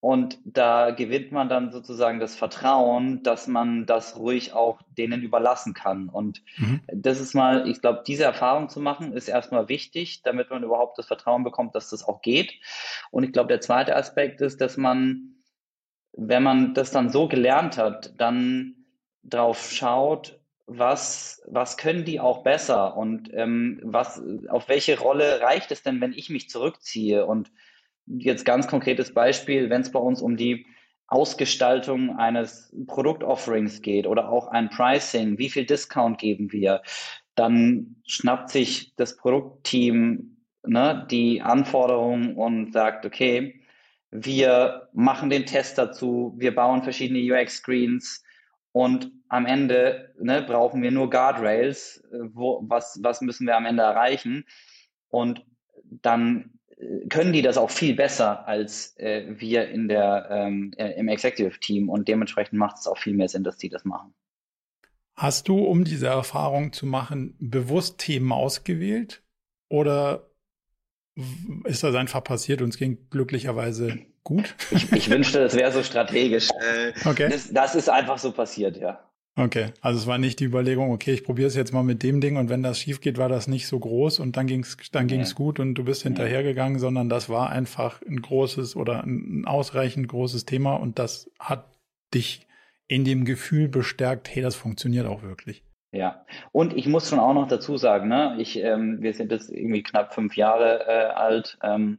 [0.00, 5.74] und da gewinnt man dann sozusagen das Vertrauen, dass man das ruhig auch denen überlassen
[5.74, 6.08] kann.
[6.08, 6.80] Und mhm.
[6.86, 10.96] das ist mal, ich glaube, diese Erfahrung zu machen, ist erstmal wichtig, damit man überhaupt
[10.98, 12.54] das Vertrauen bekommt, dass das auch geht.
[13.10, 15.34] Und ich glaube, der zweite Aspekt ist, dass man,
[16.12, 18.76] wenn man das dann so gelernt hat, dann
[19.22, 25.72] drauf schaut, was, was können die auch besser und ähm, was, auf welche Rolle reicht
[25.72, 27.26] es denn, wenn ich mich zurückziehe?
[27.26, 27.50] Und
[28.06, 30.66] jetzt ganz konkretes Beispiel, wenn es bei uns um die
[31.06, 36.82] Ausgestaltung eines Produktofferings geht oder auch ein Pricing, wie viel Discount geben wir,
[37.34, 43.60] dann schnappt sich das Produktteam ne, die Anforderungen und sagt, okay,
[44.10, 48.24] wir machen den Test dazu, wir bauen verschiedene UX-Screens,
[48.72, 52.02] und am Ende ne, brauchen wir nur Guardrails.
[52.32, 54.44] Wo, was, was müssen wir am Ende erreichen?
[55.08, 55.44] Und
[55.82, 56.59] dann
[57.08, 61.58] können die das auch viel besser als äh, wir in der, ähm, äh, im Executive
[61.60, 61.88] Team.
[61.88, 64.14] Und dementsprechend macht es auch viel mehr Sinn, dass die das machen.
[65.14, 69.22] Hast du, um diese Erfahrung zu machen, bewusst Themen ausgewählt?
[69.68, 70.30] Oder
[71.64, 74.54] ist das einfach passiert und es ging glücklicherweise gut?
[74.70, 76.48] Ich, ich wünschte, das wäre so strategisch.
[77.04, 77.28] Okay.
[77.28, 79.09] Das, das, ist einfach so passiert, ja.
[79.36, 82.20] Okay, also es war nicht die Überlegung, okay, ich probiere es jetzt mal mit dem
[82.20, 84.76] Ding und wenn das schief geht, war das nicht so groß und dann ging es
[84.90, 85.14] dann nee.
[85.14, 90.08] ging's gut und du bist hinterhergegangen, sondern das war einfach ein großes oder ein ausreichend
[90.08, 91.64] großes Thema und das hat
[92.12, 92.46] dich
[92.88, 95.62] in dem Gefühl bestärkt, hey, das funktioniert auch wirklich.
[95.92, 99.50] Ja, und ich muss schon auch noch dazu sagen, ne, ich, ähm, wir sind jetzt
[99.50, 101.58] irgendwie knapp fünf Jahre äh, alt.
[101.62, 101.98] Ähm,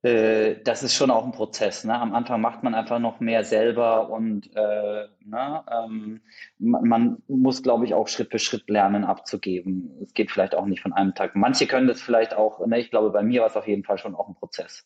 [0.00, 1.84] äh, das ist schon auch ein Prozess.
[1.84, 1.94] Ne?
[1.98, 6.20] Am Anfang macht man einfach noch mehr selber und äh, ne, ähm,
[6.58, 9.92] man, man, muss, glaube ich, auch Schritt für Schritt lernen abzugeben.
[10.02, 11.36] Es geht vielleicht auch nicht von einem Tag.
[11.36, 13.98] Manche können das vielleicht auch, ne, ich glaube, bei mir war es auf jeden Fall
[13.98, 14.84] schon auch ein Prozess.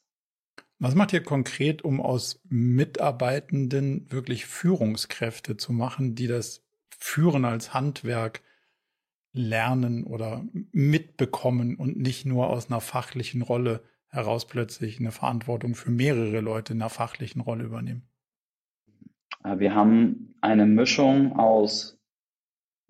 [0.78, 6.62] Was macht ihr konkret, um aus Mitarbeitenden wirklich Führungskräfte zu machen, die das
[6.98, 8.42] Führen als Handwerk
[9.32, 13.82] lernen oder mitbekommen und nicht nur aus einer fachlichen Rolle
[14.16, 18.08] heraus plötzlich eine Verantwortung für mehrere Leute in einer fachlichen Rolle übernehmen?
[19.44, 21.96] Wir haben eine Mischung aus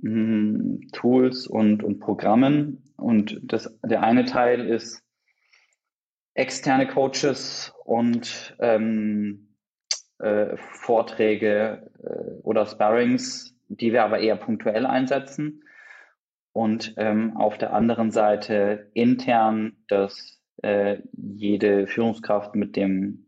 [0.01, 2.83] hm, Tools und, und Programmen.
[2.97, 5.03] Und das, der eine Teil ist
[6.35, 9.57] externe Coaches und ähm,
[10.19, 15.63] äh, Vorträge äh, oder Sparrings, die wir aber eher punktuell einsetzen.
[16.53, 23.27] Und ähm, auf der anderen Seite intern, dass äh, jede Führungskraft mit dem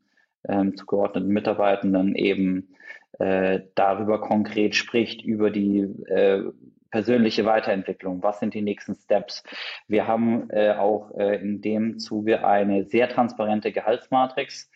[0.49, 2.75] ähm, zugeordneten Mitarbeitenden eben
[3.19, 6.45] äh, darüber konkret spricht, über die äh,
[6.91, 8.23] persönliche Weiterentwicklung.
[8.23, 9.43] Was sind die nächsten Steps?
[9.89, 14.71] Wir haben äh, auch äh, in dem Zuge eine sehr transparente Gehaltsmatrix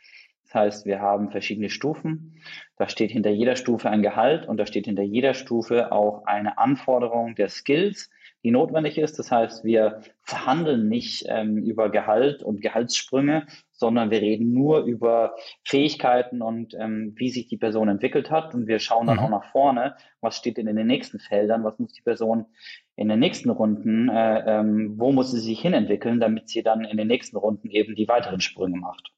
[0.52, 2.38] das heißt, wir haben verschiedene Stufen.
[2.76, 6.58] Da steht hinter jeder Stufe ein Gehalt und da steht hinter jeder Stufe auch eine
[6.58, 8.10] Anforderung der Skills,
[8.44, 9.18] die notwendig ist.
[9.18, 15.36] Das heißt, wir verhandeln nicht ähm, über Gehalt und Gehaltssprünge, sondern wir reden nur über
[15.64, 18.54] Fähigkeiten und ähm, wie sich die Person entwickelt hat.
[18.54, 19.22] Und wir schauen dann mhm.
[19.24, 22.46] auch nach vorne, was steht denn in den nächsten Feldern, was muss die Person
[22.96, 26.96] in den nächsten Runden, äh, ähm, wo muss sie sich hinentwickeln, damit sie dann in
[26.96, 29.12] den nächsten Runden eben die weiteren Sprünge macht.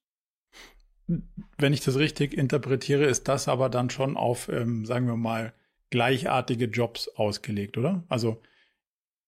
[1.58, 5.52] Wenn ich das richtig interpretiere, ist das aber dann schon auf, ähm, sagen wir mal,
[5.90, 8.04] gleichartige Jobs ausgelegt, oder?
[8.08, 8.40] Also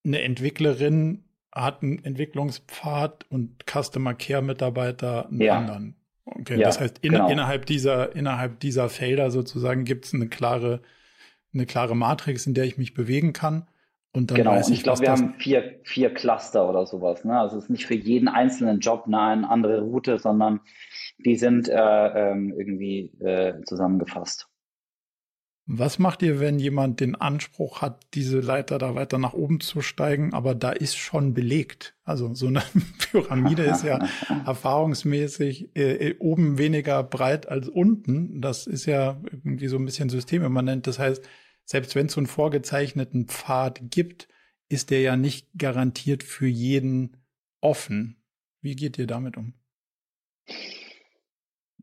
[0.07, 5.59] eine Entwicklerin hat einen Entwicklungspfad und Customer Care Mitarbeiter einen ja.
[5.59, 5.97] anderen.
[6.25, 7.29] Okay, ja, das heißt, in, genau.
[7.31, 10.83] innerhalb dieser, innerhalb dieser Felder sozusagen gibt es eine klare,
[11.55, 13.67] eine klare Matrix, in der ich mich bewegen kann.
[14.13, 17.25] Und dann genau, weiß ich, und ich glaube, wir haben vier, vier Cluster oder sowas.
[17.25, 17.39] Ne?
[17.39, 20.61] Also es ist nicht für jeden einzelnen Job eine andere Route, sondern
[21.19, 24.49] die sind äh, ähm, irgendwie äh, zusammengefasst.
[25.69, 29.81] Was macht ihr, wenn jemand den Anspruch hat, diese Leiter da weiter nach oben zu
[29.81, 31.97] steigen, aber da ist schon belegt?
[32.05, 32.63] Also so eine
[32.99, 33.99] Pyramide ist ja
[34.47, 38.41] erfahrungsmäßig äh, äh, oben weniger breit als unten.
[38.41, 40.87] Das ist ja irgendwie so ein bisschen systemimmanent.
[40.87, 41.29] Das heißt,
[41.65, 44.29] selbst wenn es so einen vorgezeichneten Pfad gibt,
[44.69, 47.17] ist der ja nicht garantiert für jeden
[47.61, 48.23] offen.
[48.61, 49.55] Wie geht ihr damit um?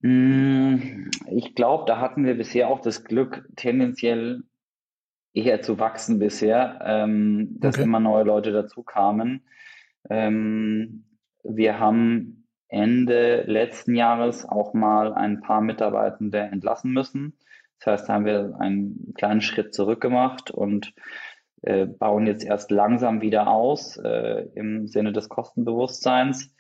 [0.04, 4.44] Hm, ich glaube, da hatten wir bisher auch das Glück, tendenziell
[5.34, 7.84] eher zu wachsen bisher, ähm, dass okay.
[7.84, 9.48] immer neue Leute dazu kamen.
[10.10, 11.06] Ähm,
[11.44, 17.38] wir haben Ende letzten Jahres auch mal ein paar Mitarbeitende entlassen müssen.
[17.80, 20.94] Das heißt, da haben wir einen kleinen Schritt zurück gemacht und
[21.62, 26.54] äh, bauen jetzt erst langsam wieder aus äh, im Sinne des Kostenbewusstseins.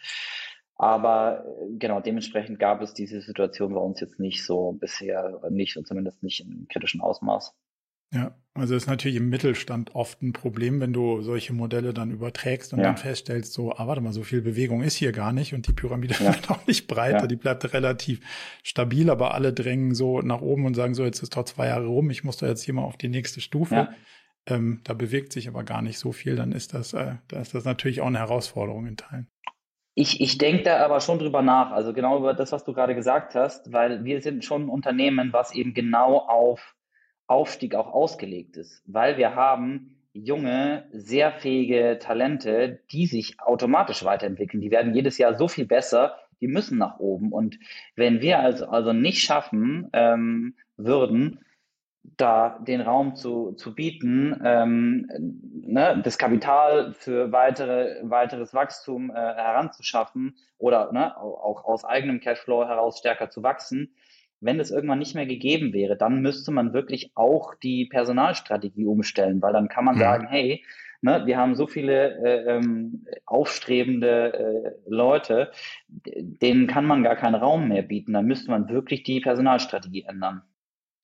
[0.75, 5.77] Aber äh, genau, dementsprechend gab es diese Situation bei uns jetzt nicht so bisher, nicht
[5.77, 7.53] und zumindest nicht im kritischen Ausmaß.
[8.13, 12.71] Ja, also ist natürlich im Mittelstand oft ein Problem, wenn du solche Modelle dann überträgst
[12.71, 12.85] und ja.
[12.85, 15.73] dann feststellst, so, ah, warte mal, so viel Bewegung ist hier gar nicht und die
[15.73, 16.35] Pyramide ja.
[16.35, 17.27] wird auch nicht breiter, ja.
[17.27, 18.19] die bleibt relativ
[18.61, 21.87] stabil, aber alle drängen so nach oben und sagen so, jetzt ist doch zwei Jahre
[21.87, 23.89] rum, ich muss da jetzt hier mal auf die nächste Stufe.
[24.45, 27.55] Ähm, da bewegt sich aber gar nicht so viel, dann ist das, äh, da ist
[27.55, 29.27] das natürlich auch eine Herausforderung in Teilen.
[29.95, 32.95] Ich, ich denke da aber schon drüber nach, also genau über das, was du gerade
[32.95, 36.75] gesagt hast, weil wir sind schon ein Unternehmen, was eben genau auf
[37.27, 44.61] Aufstieg auch ausgelegt ist, weil wir haben junge, sehr fähige Talente, die sich automatisch weiterentwickeln.
[44.61, 47.31] Die werden jedes Jahr so viel besser, die müssen nach oben.
[47.31, 47.57] Und
[47.95, 51.39] wenn wir also, also nicht schaffen ähm, würden,
[52.03, 55.07] da den Raum zu, zu bieten, ähm,
[55.65, 62.65] ne, das Kapital für weitere, weiteres Wachstum äh, heranzuschaffen oder ne, auch aus eigenem Cashflow
[62.67, 63.95] heraus stärker zu wachsen.
[64.41, 69.41] Wenn das irgendwann nicht mehr gegeben wäre, dann müsste man wirklich auch die Personalstrategie umstellen,
[69.41, 69.99] weil dann kann man mhm.
[69.99, 70.63] sagen, hey,
[71.01, 75.51] ne, wir haben so viele äh, ähm, aufstrebende äh, Leute,
[75.87, 78.11] denen kann man gar keinen Raum mehr bieten.
[78.11, 80.41] Dann müsste man wirklich die Personalstrategie ändern.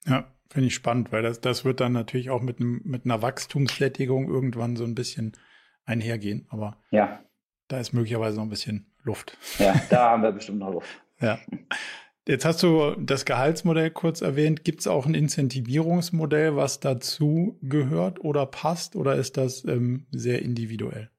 [0.06, 3.22] Ja, Finde ich spannend, weil das, das wird dann natürlich auch mit, einem, mit einer
[3.22, 5.34] Wachstumssättigung irgendwann so ein bisschen
[5.86, 6.48] einhergehen.
[6.50, 7.24] Aber ja.
[7.68, 9.38] da ist möglicherweise noch ein bisschen Luft.
[9.60, 10.90] Ja, da haben wir bestimmt noch Luft.
[11.22, 11.40] Ja.
[12.28, 14.64] Jetzt hast du das Gehaltsmodell kurz erwähnt.
[14.64, 20.42] Gibt es auch ein Incentivierungsmodell, was dazu gehört oder passt, oder ist das ähm, sehr
[20.42, 21.10] individuell?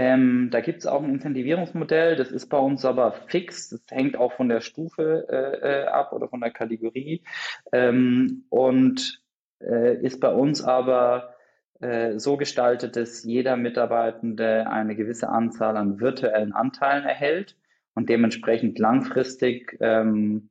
[0.00, 4.16] Ähm, da gibt es auch ein Incentivierungsmodell, das ist bei uns aber fix, das hängt
[4.16, 7.24] auch von der Stufe äh, äh, ab oder von der Kategorie
[7.72, 9.20] ähm, und
[9.58, 11.34] äh, ist bei uns aber
[11.80, 17.56] äh, so gestaltet, dass jeder Mitarbeitende eine gewisse Anzahl an virtuellen Anteilen erhält
[17.94, 20.48] und dementsprechend langfristig ähm,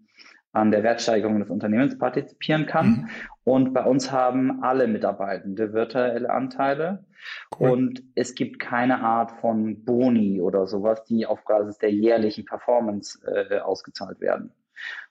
[0.51, 2.87] an der Wertsteigerung des Unternehmens partizipieren kann.
[2.89, 3.09] Mhm.
[3.47, 7.05] Und bei uns haben alle Mitarbeitende virtuelle Anteile.
[7.57, 7.69] Cool.
[7.69, 13.17] Und es gibt keine Art von Boni oder sowas, die auf Basis der jährlichen Performance
[13.25, 14.51] äh, ausgezahlt werden.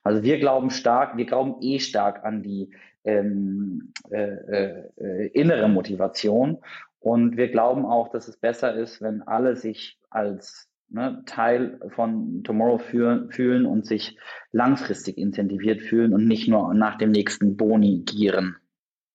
[0.03, 2.75] Also wir glauben stark, wir glauben eh stark an die
[3.05, 6.59] ähm, äh, äh, innere Motivation.
[6.99, 12.43] Und wir glauben auch, dass es besser ist, wenn alle sich als ne, Teil von
[12.43, 14.17] Tomorrow fühlen, fühlen und sich
[14.51, 18.57] langfristig incentiviert fühlen und nicht nur nach dem nächsten Boni gieren.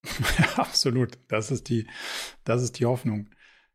[0.39, 1.18] Ja, absolut.
[1.29, 1.87] Das ist die,
[2.45, 3.29] das ist die Hoffnung.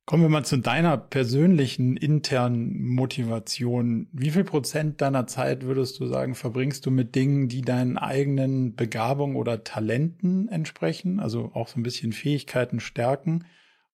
[0.06, 4.08] Kommen wir mal zu deiner persönlichen internen Motivation.
[4.14, 8.76] Wie viel Prozent deiner Zeit würdest du sagen, verbringst du mit Dingen, die deinen eigenen
[8.76, 11.20] Begabungen oder Talenten entsprechen?
[11.20, 13.44] Also auch so ein bisschen Fähigkeiten stärken.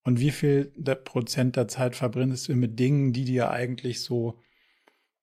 [0.03, 4.39] Und wie viel der Prozent der Zeit verbringst du mit Dingen, die dir eigentlich so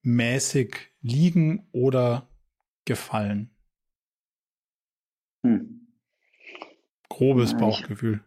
[0.03, 2.29] mäßig liegen oder
[2.87, 3.51] gefallen?
[5.45, 5.89] Hm.
[7.09, 8.25] Grobes Bauchgefühl.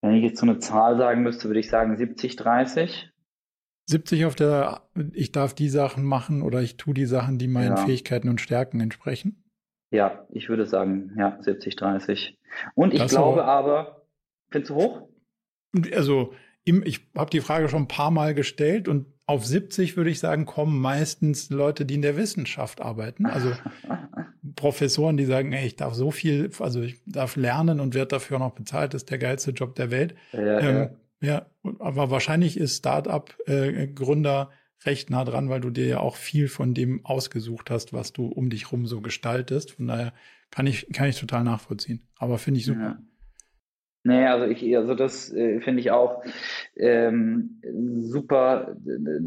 [0.00, 3.10] Wenn ich jetzt so eine Zahl sagen müsste, würde ich sagen 70, 30.
[3.86, 7.76] 70 auf der, ich darf die Sachen machen oder ich tue die Sachen, die meinen
[7.76, 7.84] ja.
[7.84, 9.44] Fähigkeiten und Stärken entsprechen?
[9.90, 12.38] Ja, ich würde sagen, ja, 70, 30.
[12.74, 14.06] Und ich das glaube aber,
[14.50, 15.08] findest du hoch?
[15.94, 20.18] Also, ich habe die Frage schon ein paar Mal gestellt und auf 70 würde ich
[20.20, 23.26] sagen, kommen meistens Leute, die in der Wissenschaft arbeiten.
[23.26, 23.52] Also
[24.56, 28.38] Professoren, die sagen, ey, ich darf so viel, also ich darf lernen und werde dafür
[28.38, 30.14] noch bezahlt, das ist der geilste Job der Welt.
[30.32, 31.28] Ja, ähm, ja.
[31.28, 31.46] ja
[31.78, 36.74] aber wahrscheinlich ist Startup-Gründer äh, recht nah dran, weil du dir ja auch viel von
[36.74, 39.72] dem ausgesucht hast, was du um dich rum so gestaltest.
[39.72, 40.12] Von daher
[40.50, 42.02] kann ich, kann ich total nachvollziehen.
[42.16, 42.80] Aber finde ich super.
[42.80, 42.98] Ja.
[44.04, 46.24] Nee, also ich, also das äh, finde ich auch
[46.76, 47.62] ähm,
[48.00, 48.76] super.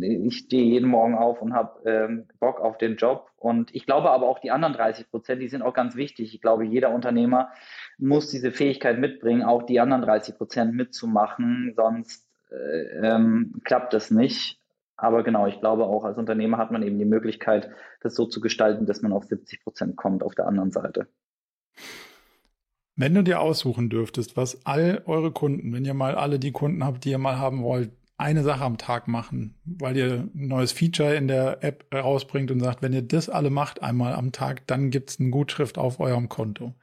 [0.02, 3.30] Ich stehe jeden Morgen auf und habe ähm, Bock auf den Job.
[3.38, 6.34] Und ich glaube aber auch die anderen 30 Prozent, die sind auch ganz wichtig.
[6.36, 7.52] Ich glaube, jeder Unternehmer
[7.98, 14.12] muss diese Fähigkeit mitbringen, auch die anderen 30 Prozent mitzumachen, sonst äh, ähm, klappt das
[14.12, 14.60] nicht.
[14.98, 17.70] Aber genau, ich glaube auch als Unternehmer hat man eben die Möglichkeit,
[18.02, 21.08] das so zu gestalten, dass man auf 70 Prozent kommt auf der anderen Seite.
[22.96, 26.84] Wenn du dir aussuchen dürftest, was all eure Kunden, wenn ihr mal alle die Kunden
[26.84, 30.72] habt, die ihr mal haben wollt, eine Sache am Tag machen, weil ihr ein neues
[30.72, 34.66] Feature in der App rausbringt und sagt, wenn ihr das alle macht einmal am Tag,
[34.68, 36.74] dann gibt es eine Gutschrift auf eurem Konto.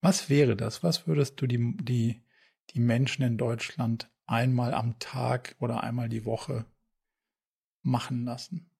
[0.00, 0.84] Was wäre das?
[0.84, 2.22] Was würdest du die, die,
[2.70, 6.64] die Menschen in Deutschland einmal am Tag oder einmal die Woche
[7.82, 8.70] machen lassen?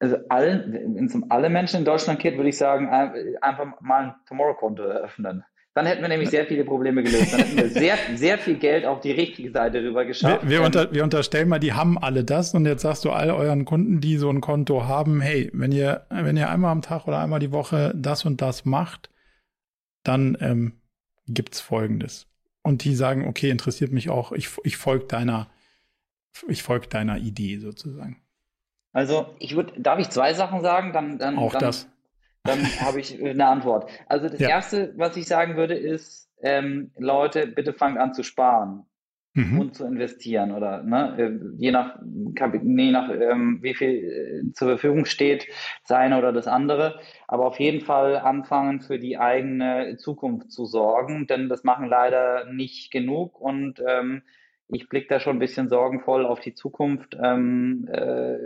[0.00, 4.04] Also allen, wenn es um alle Menschen in Deutschland geht, würde ich sagen, einfach mal
[4.04, 5.44] ein Tomorrow-Konto eröffnen.
[5.74, 7.32] Dann hätten wir nämlich sehr viele Probleme gelöst.
[7.32, 10.42] Dann hätten wir sehr, sehr viel Geld auf die richtige Seite rüber geschafft.
[10.42, 13.30] Wir, wir, unter, wir unterstellen mal, die haben alle das und jetzt sagst du all
[13.30, 17.06] euren Kunden, die so ein Konto haben, hey, wenn ihr, wenn ihr einmal am Tag
[17.06, 19.10] oder einmal die Woche das und das macht,
[20.02, 20.80] dann ähm,
[21.28, 22.26] gibt's Folgendes.
[22.62, 25.48] Und die sagen, okay, interessiert mich auch, ich, ich folge deiner,
[26.48, 28.20] ich folge deiner Idee sozusagen.
[28.92, 30.92] Also ich würde, darf ich zwei Sachen sagen?
[30.92, 31.88] Dann, dann, Auch dann, das.
[32.44, 33.90] Dann habe ich eine Antwort.
[34.06, 34.48] Also das ja.
[34.48, 38.84] Erste, was ich sagen würde, ist, ähm, Leute, bitte fangt an zu sparen
[39.38, 39.60] mhm.
[39.60, 44.68] und zu investieren oder ne, äh, je nach, je nach ähm, wie viel äh, zur
[44.68, 45.46] Verfügung steht,
[45.84, 47.00] seine oder das andere.
[47.26, 52.52] Aber auf jeden Fall anfangen für die eigene Zukunft zu sorgen, denn das machen leider
[52.52, 54.22] nicht genug und ähm,
[54.68, 58.36] ich blicke da schon ein bisschen sorgenvoll auf die Zukunft, ähm, äh,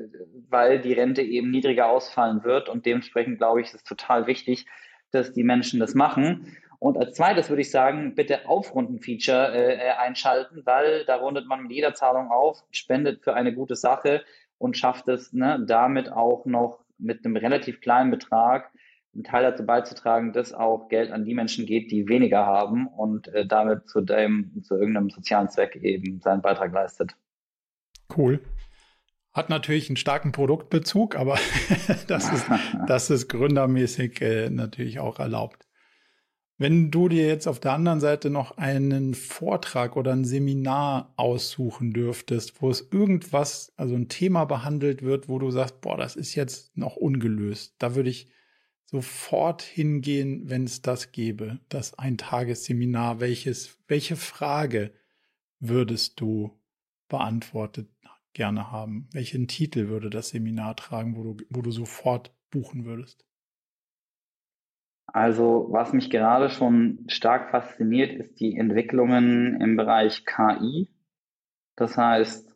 [0.48, 4.66] weil die Rente eben niedriger ausfallen wird und dementsprechend glaube ich, ist es total wichtig,
[5.10, 6.56] dass die Menschen das machen.
[6.78, 11.62] Und als zweites würde ich sagen, bitte Aufrunden-Feature äh, äh, einschalten, weil da rundet man
[11.62, 14.24] mit jeder Zahlung auf, spendet für eine gute Sache
[14.58, 18.70] und schafft es ne, damit auch noch mit einem relativ kleinen Betrag
[19.14, 23.28] einen Teil dazu beizutragen, dass auch Geld an die Menschen geht, die weniger haben und
[23.28, 27.12] äh, damit zu dem, zu irgendeinem sozialen Zweck eben seinen Beitrag leistet.
[28.16, 28.40] Cool.
[29.32, 31.38] Hat natürlich einen starken Produktbezug, aber
[32.06, 32.46] das, ist,
[32.86, 35.66] das ist gründermäßig äh, natürlich auch erlaubt.
[36.58, 41.92] Wenn du dir jetzt auf der anderen Seite noch einen Vortrag oder ein Seminar aussuchen
[41.92, 46.34] dürftest, wo es irgendwas, also ein Thema behandelt wird, wo du sagst, boah, das ist
[46.34, 48.28] jetzt noch ungelöst, da würde ich
[48.92, 53.20] sofort hingehen, wenn es das gäbe, das Eintagesseminar.
[53.20, 54.92] Welches, welche Frage
[55.58, 56.60] würdest du
[57.08, 57.88] beantwortet
[58.34, 59.08] gerne haben?
[59.12, 63.24] Welchen Titel würde das Seminar tragen, wo du, wo du sofort buchen würdest?
[65.06, 70.88] Also, was mich gerade schon stark fasziniert, ist die Entwicklungen im Bereich KI.
[71.76, 72.54] Das heißt,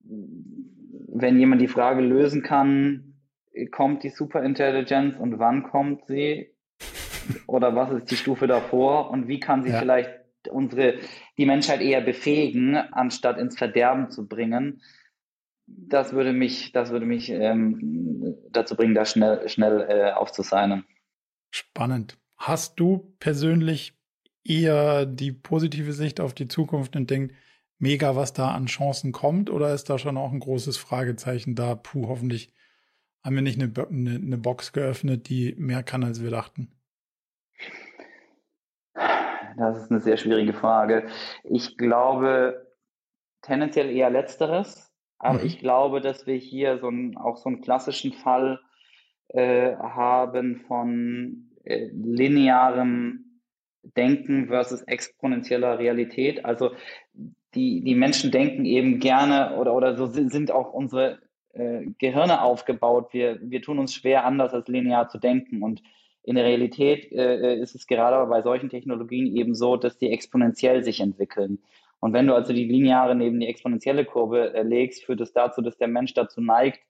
[0.00, 3.07] wenn jemand die Frage lösen kann,
[3.66, 6.54] kommt die Superintelligenz und wann kommt sie?
[7.46, 9.10] Oder was ist die Stufe davor?
[9.10, 9.78] Und wie kann sie ja.
[9.78, 10.10] vielleicht
[10.50, 10.94] unsere,
[11.36, 14.82] die Menschheit eher befähigen, anstatt ins Verderben zu bringen?
[15.66, 20.84] Das würde mich, das würde mich ähm, dazu bringen, da schnell, schnell äh, aufzusignen.
[21.50, 22.18] Spannend.
[22.38, 23.94] Hast du persönlich
[24.44, 27.34] eher die positive Sicht auf die Zukunft und denkst,
[27.78, 29.50] mega, was da an Chancen kommt?
[29.50, 31.74] Oder ist da schon auch ein großes Fragezeichen da?
[31.74, 32.52] Puh, hoffentlich
[33.24, 36.72] haben wir nicht eine, eine, eine Box geöffnet, die mehr kann, als wir dachten?
[39.58, 41.08] Das ist eine sehr schwierige Frage.
[41.42, 42.68] Ich glaube
[43.42, 45.46] tendenziell eher letzteres, aber mhm.
[45.46, 48.60] ich glaube, dass wir hier so ein, auch so einen klassischen Fall
[49.28, 53.42] äh, haben von äh, linearem
[53.82, 56.44] Denken versus exponentieller Realität.
[56.44, 56.72] Also
[57.54, 61.20] die, die Menschen denken eben gerne oder, oder so sind auch unsere
[61.58, 63.12] äh, Gehirne aufgebaut.
[63.12, 65.62] Wir, wir tun uns schwer, anders als linear zu denken.
[65.62, 65.82] Und
[66.22, 70.84] in der Realität äh, ist es gerade bei solchen Technologien eben so, dass die exponentiell
[70.84, 71.58] sich entwickeln.
[72.00, 75.62] Und wenn du also die lineare neben die exponentielle Kurve äh, legst, führt es dazu,
[75.62, 76.80] dass der Mensch dazu neigt,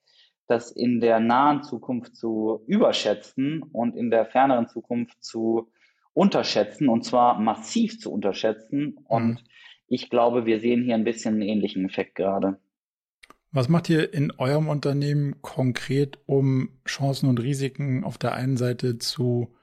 [0.47, 5.71] das in der nahen Zukunft zu überschätzen und in der ferneren Zukunft zu
[6.13, 8.97] unterschätzen und zwar massiv zu unterschätzen.
[9.05, 9.37] Und mhm.
[9.87, 12.59] ich glaube, wir sehen hier ein bisschen einen ähnlichen Effekt gerade.
[13.51, 18.99] Was macht ihr in eurem Unternehmen konkret, um Chancen und Risiken auf der einen Seite
[18.99, 19.55] zu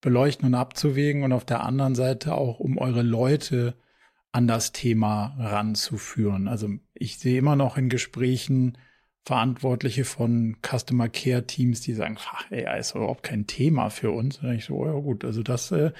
[0.00, 3.74] beleuchten und abzuwägen und auf der anderen Seite auch, um eure Leute
[4.32, 6.48] an das Thema ranzuführen?
[6.48, 8.76] Also ich sehe immer noch in Gesprächen
[9.24, 14.38] Verantwortliche von Customer Care Teams, die sagen, ach, AI ist überhaupt kein Thema für uns.
[14.38, 15.92] Und ich so, ja gut, also das äh,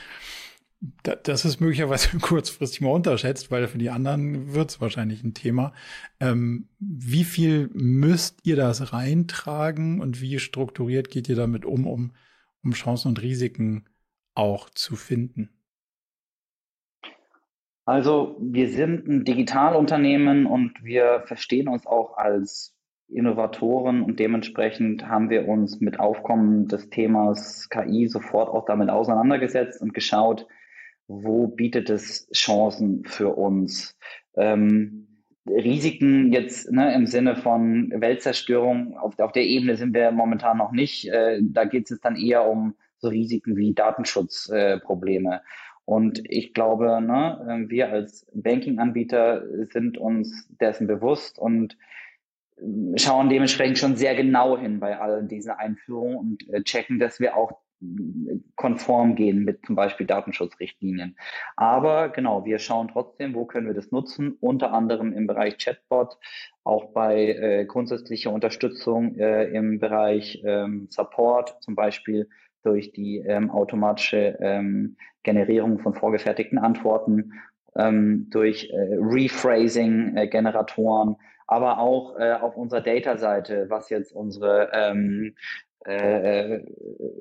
[1.02, 5.72] das ist möglicherweise kurzfristig mal unterschätzt, weil für die anderen wird es wahrscheinlich ein Thema.
[6.20, 12.12] Ähm, wie viel müsst ihr das reintragen und wie strukturiert geht ihr damit um, um,
[12.64, 13.84] um Chancen und Risiken
[14.34, 15.50] auch zu finden?
[17.84, 22.76] Also wir sind ein Digitalunternehmen und wir verstehen uns auch als
[23.08, 29.82] Innovatoren und dementsprechend haben wir uns mit Aufkommen des Themas KI sofort auch damit auseinandergesetzt
[29.82, 30.46] und geschaut,
[31.10, 33.98] wo bietet es Chancen für uns?
[34.36, 35.08] Ähm,
[35.44, 40.70] Risiken jetzt ne, im Sinne von Weltzerstörung, auf, auf der Ebene sind wir momentan noch
[40.70, 41.08] nicht.
[41.08, 45.36] Äh, da geht es dann eher um so Risiken wie Datenschutzprobleme.
[45.36, 45.40] Äh,
[45.84, 51.76] und ich glaube, ne, wir als Banking-Anbieter sind uns dessen bewusst und
[52.94, 57.36] schauen dementsprechend schon sehr genau hin bei all diesen Einführungen und äh, checken, dass wir
[57.36, 57.58] auch
[58.56, 61.16] konform gehen mit zum Beispiel Datenschutzrichtlinien.
[61.56, 66.18] Aber genau, wir schauen trotzdem, wo können wir das nutzen, unter anderem im Bereich Chatbot,
[66.64, 72.28] auch bei äh, grundsätzlicher Unterstützung äh, im Bereich ähm, Support, zum Beispiel
[72.62, 77.32] durch die ähm, automatische ähm, Generierung von vorgefertigten Antworten,
[77.76, 81.16] ähm, durch äh, Rephrasing-Generatoren,
[81.46, 85.34] aber auch äh, auf unserer Data-Seite, was jetzt unsere ähm,
[85.86, 86.64] äh, äh,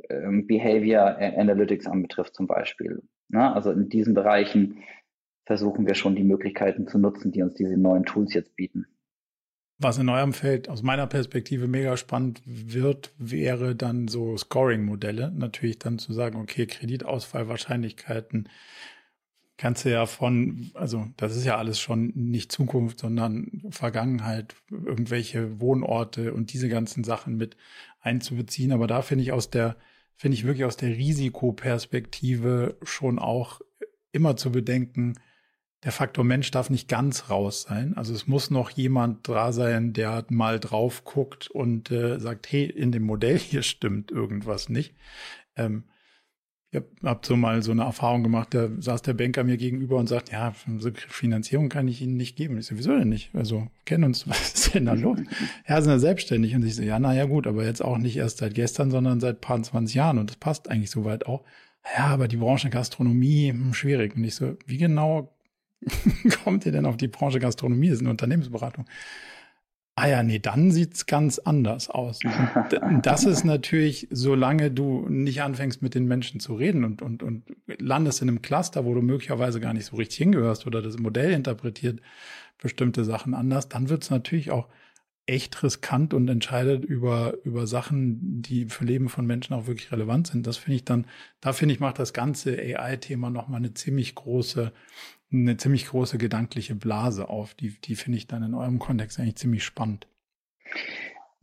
[0.10, 3.02] ähm, Behavior Analytics anbetrifft zum Beispiel.
[3.30, 3.54] Ne?
[3.54, 4.84] Also in diesen Bereichen
[5.46, 8.86] versuchen wir schon die Möglichkeiten zu nutzen, die uns diese neuen Tools jetzt bieten.
[9.82, 15.32] Was in eurem Feld aus meiner Perspektive mega spannend wird, wäre dann so Scoring-Modelle.
[15.32, 18.50] Natürlich dann zu sagen, okay, Kreditausfallwahrscheinlichkeiten
[19.60, 25.60] kannst du ja von, also das ist ja alles schon nicht Zukunft, sondern Vergangenheit, irgendwelche
[25.60, 27.58] Wohnorte und diese ganzen Sachen mit
[28.00, 28.72] einzubeziehen.
[28.72, 29.76] Aber da finde ich aus der,
[30.16, 33.62] finde ich wirklich aus der Risikoperspektive schon auch
[34.12, 35.16] immer zu bedenken,
[35.84, 37.96] der Faktor Mensch darf nicht ganz raus sein.
[37.96, 42.66] Also es muss noch jemand da sein, der mal drauf guckt und äh, sagt, hey,
[42.66, 44.94] in dem Modell hier stimmt irgendwas nicht.
[45.56, 45.86] Ähm,
[46.72, 50.08] ich habe so mal so eine Erfahrung gemacht, da saß der Banker mir gegenüber und
[50.08, 52.60] sagt, ja, so Finanzierung kann ich Ihnen nicht geben.
[52.60, 53.34] Ich so, wieso denn nicht?
[53.34, 55.18] Also, kennen uns, was ist denn da los?
[55.68, 56.56] Ja, sind ja selbstständig.
[56.56, 59.42] Und ich so, ja, naja, gut, aber jetzt auch nicht erst seit gestern, sondern seit
[59.42, 60.20] paar 20 Jahren.
[60.20, 61.44] Und das passt eigentlich soweit auch.
[61.98, 64.16] Ja, aber die Branche Gastronomie, hm, schwierig.
[64.16, 65.36] Und ich so, wie genau
[66.44, 67.88] kommt ihr denn auf die Branche Gastronomie?
[67.88, 68.86] Das ist eine Unternehmensberatung.
[70.02, 72.22] Ah ja, nee, dann sieht's ganz anders aus.
[72.82, 77.22] Und das ist natürlich, solange du nicht anfängst, mit den Menschen zu reden und, und,
[77.22, 80.98] und landest in einem Cluster, wo du möglicherweise gar nicht so richtig hingehörst oder das
[80.98, 82.00] Modell interpretiert
[82.58, 84.70] bestimmte Sachen anders, dann wird's natürlich auch
[85.26, 90.28] echt riskant und entscheidet über, über Sachen, die für Leben von Menschen auch wirklich relevant
[90.28, 90.48] sind.
[90.48, 91.08] Das finde ich dann,
[91.42, 94.72] da finde ich, macht das ganze AI-Thema nochmal eine ziemlich große
[95.32, 97.54] eine ziemlich große gedankliche Blase auf.
[97.54, 100.08] Die, die finde ich dann in eurem Kontext eigentlich ziemlich spannend.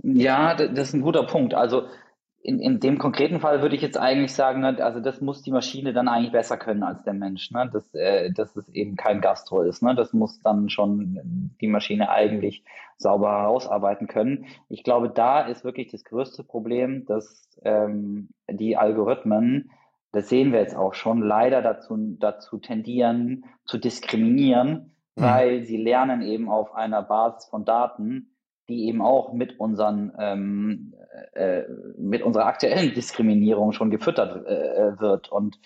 [0.03, 1.55] Ja, das ist ein guter Punkt.
[1.55, 1.85] Also
[2.43, 5.51] in, in dem konkreten Fall würde ich jetzt eigentlich sagen, ne, also das muss die
[5.51, 7.69] Maschine dann eigentlich besser können als der Mensch, ne?
[7.73, 9.83] dass, äh, dass es eben kein Gastro ist.
[9.83, 9.97] Ne?
[9.97, 12.63] Das muss dann schon die Maschine eigentlich
[12.99, 14.47] sauber herausarbeiten können.
[14.69, 19.71] Ich glaube, da ist wirklich das größte Problem, dass ähm, die Algorithmen
[20.17, 25.23] das sehen wir jetzt auch schon, leider dazu, dazu tendieren zu diskriminieren, mhm.
[25.23, 28.35] weil sie lernen eben auf einer Basis von Daten,
[28.67, 30.95] die eben auch mit unseren ähm,
[31.35, 31.65] äh,
[31.99, 35.31] mit unserer aktuellen Diskriminierung schon gefüttert äh, wird.
[35.31, 35.61] Und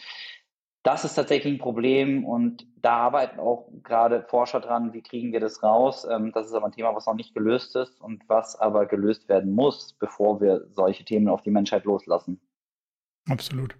[0.82, 5.38] das ist tatsächlich ein Problem und da arbeiten auch gerade Forscher dran, wie kriegen wir
[5.38, 6.04] das raus.
[6.10, 9.28] Ähm, das ist aber ein Thema, was noch nicht gelöst ist und was aber gelöst
[9.28, 12.40] werden muss, bevor wir solche Themen auf die Menschheit loslassen.
[13.28, 13.76] Absolut.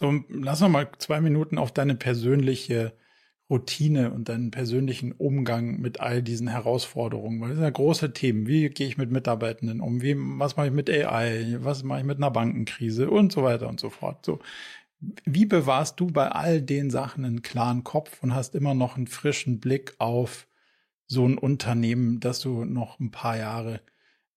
[0.00, 2.96] So, lass noch mal zwei Minuten auf deine persönliche
[3.50, 7.40] Routine und deinen persönlichen Umgang mit all diesen Herausforderungen?
[7.40, 8.46] Weil das sind ja große Themen.
[8.46, 10.00] Wie gehe ich mit Mitarbeitenden um?
[10.00, 11.58] Wie, was mache ich mit AI?
[11.60, 13.10] Was mache ich mit einer Bankenkrise?
[13.10, 14.24] Und so weiter und so fort.
[14.24, 14.40] So.
[15.26, 19.06] Wie bewahrst du bei all den Sachen einen klaren Kopf und hast immer noch einen
[19.06, 20.48] frischen Blick auf
[21.06, 23.82] so ein Unternehmen, das du noch ein paar Jahre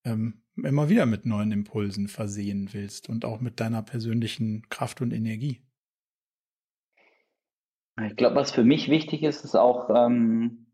[0.04, 5.12] ähm, immer wieder mit neuen Impulsen versehen willst und auch mit deiner persönlichen Kraft und
[5.12, 5.60] Energie?
[8.06, 10.66] Ich glaube, was für mich wichtig ist, ist auch ähm,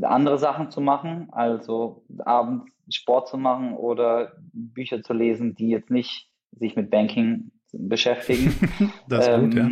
[0.00, 5.90] andere Sachen zu machen, also abends Sport zu machen oder Bücher zu lesen, die jetzt
[5.90, 8.54] nicht sich mit Banking beschäftigen.
[9.08, 9.70] das ist ähm, gut, ja.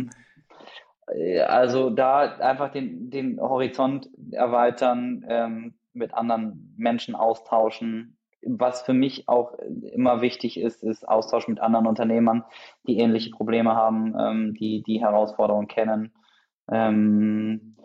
[1.13, 8.18] Äh, also da einfach den, den Horizont erweitern, ähm, mit anderen Menschen austauschen.
[8.41, 9.53] Was für mich auch
[9.91, 12.45] immer wichtig ist, ist Austausch mit anderen Unternehmern,
[12.87, 16.13] die ähnliche Probleme haben, ähm, die die Herausforderungen kennen.
[16.71, 17.75] Ähm,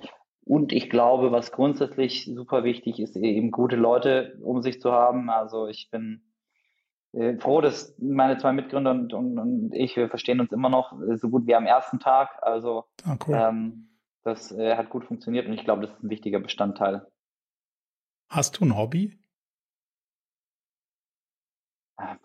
[0.44, 5.30] und ich glaube, was grundsätzlich super wichtig ist, eben gute Leute um sich zu haben.
[5.30, 6.22] Also ich bin
[7.12, 10.92] äh, froh, dass meine zwei Mitgründer und, und, und, ich, wir verstehen uns immer noch
[11.14, 12.38] so gut wie am ersten Tag.
[12.42, 13.34] Also ah, cool.
[13.36, 13.88] ähm,
[14.22, 17.06] das äh, hat gut funktioniert und ich glaube, das ist ein wichtiger Bestandteil.
[18.28, 19.18] Hast du ein Hobby?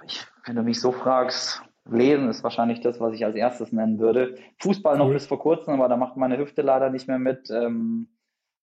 [0.05, 3.99] Ich, wenn du mich so fragst, Lesen ist wahrscheinlich das, was ich als erstes nennen
[3.99, 4.35] würde.
[4.59, 7.49] Fußball noch bis vor kurzem, aber da macht meine Hüfte leider nicht mehr mit.
[7.49, 8.09] Ähm,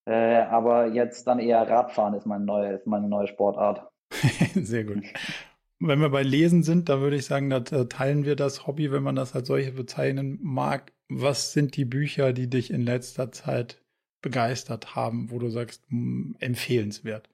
[0.04, 3.88] äh, aber jetzt dann eher Radfahren ist meine neue, ist meine neue Sportart.
[4.54, 5.04] Sehr gut.
[5.78, 9.02] Wenn wir bei Lesen sind, da würde ich sagen, da teilen wir das Hobby, wenn
[9.02, 10.92] man das als solche bezeichnen mag.
[11.08, 13.82] Was sind die Bücher, die dich in letzter Zeit
[14.22, 17.28] begeistert haben, wo du sagst, hm, empfehlenswert?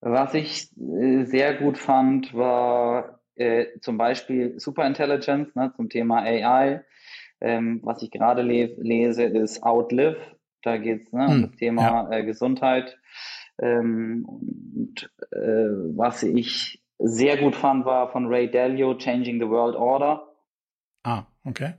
[0.00, 6.84] Was ich äh, sehr gut fand, war äh, zum Beispiel Superintelligence ne, zum Thema AI.
[7.40, 10.16] Ähm, was ich gerade le lese, ist Outlive.
[10.62, 12.10] Da geht es ne, hm, um das Thema ja.
[12.10, 12.98] äh, Gesundheit.
[13.60, 19.76] Ähm, und äh, was ich sehr gut fand, war von Ray Dalio, Changing the World
[19.76, 20.34] Order.
[21.04, 21.74] Ah, okay.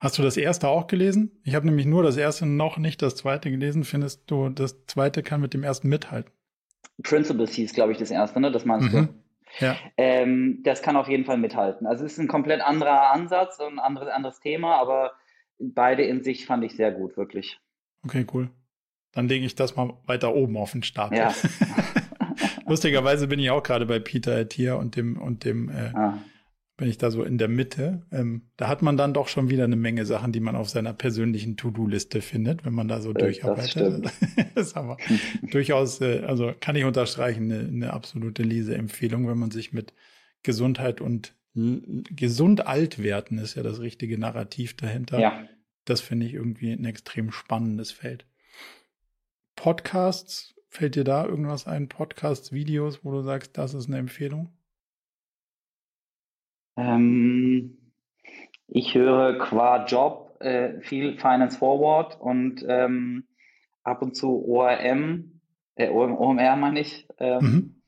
[0.00, 1.40] Hast du das erste auch gelesen?
[1.44, 3.84] Ich habe nämlich nur das erste, noch nicht das zweite gelesen.
[3.84, 6.32] Findest du, das zweite kann mit dem ersten mithalten?
[7.02, 8.50] Principles hieß, glaube ich, das erste, ne?
[8.50, 9.06] Das meinst mhm.
[9.06, 9.14] du?
[9.58, 9.76] Ja.
[9.96, 11.86] Ähm, das kann auf jeden Fall mithalten.
[11.86, 15.12] Also es ist ein komplett anderer Ansatz und ein anderes, anderes Thema, aber
[15.58, 17.58] beide in sich fand ich sehr gut, wirklich.
[18.04, 18.50] Okay, cool.
[19.12, 21.12] Dann lege ich das mal weiter oben auf den Start.
[21.12, 21.34] Ja.
[22.66, 26.18] Lustigerweise bin ich auch gerade bei Peter Attier und dem und dem äh, ah.
[26.80, 28.06] Bin ich da so in der Mitte.
[28.10, 30.94] Ähm, da hat man dann doch schon wieder eine Menge Sachen, die man auf seiner
[30.94, 34.02] persönlichen To-Do-Liste findet, wenn man da so äh, durcharbeitet.
[34.02, 34.18] Das,
[34.54, 34.96] das ist aber
[35.50, 39.92] durchaus, äh, also kann ich unterstreichen, eine, eine absolute Leseempfehlung, wenn man sich mit
[40.42, 45.20] Gesundheit und gesund alt werden ist ja das richtige Narrativ dahinter.
[45.20, 45.44] Ja.
[45.84, 48.24] Das finde ich irgendwie ein extrem spannendes Feld.
[49.54, 51.90] Podcasts, fällt dir da irgendwas ein?
[51.90, 54.48] Podcasts, Videos, wo du sagst, das ist eine Empfehlung?
[56.80, 57.78] Ähm,
[58.66, 63.26] ich höre qua Job äh, viel Finance Forward und ähm,
[63.82, 65.40] ab und zu ORM,
[65.74, 67.06] äh, OMR meine ich.
[67.18, 67.82] Ähm, mhm.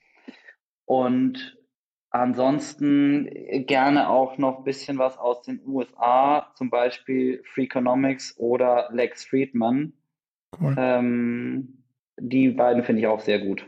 [0.85, 1.59] Und
[2.11, 3.31] ansonsten
[3.67, 9.95] gerne auch noch ein bisschen was aus den USA, zum Beispiel Freakonomics oder Lex Friedman.
[10.61, 10.75] Cool.
[10.77, 11.85] Ähm,
[12.19, 13.67] die beiden finde ich auch sehr gut.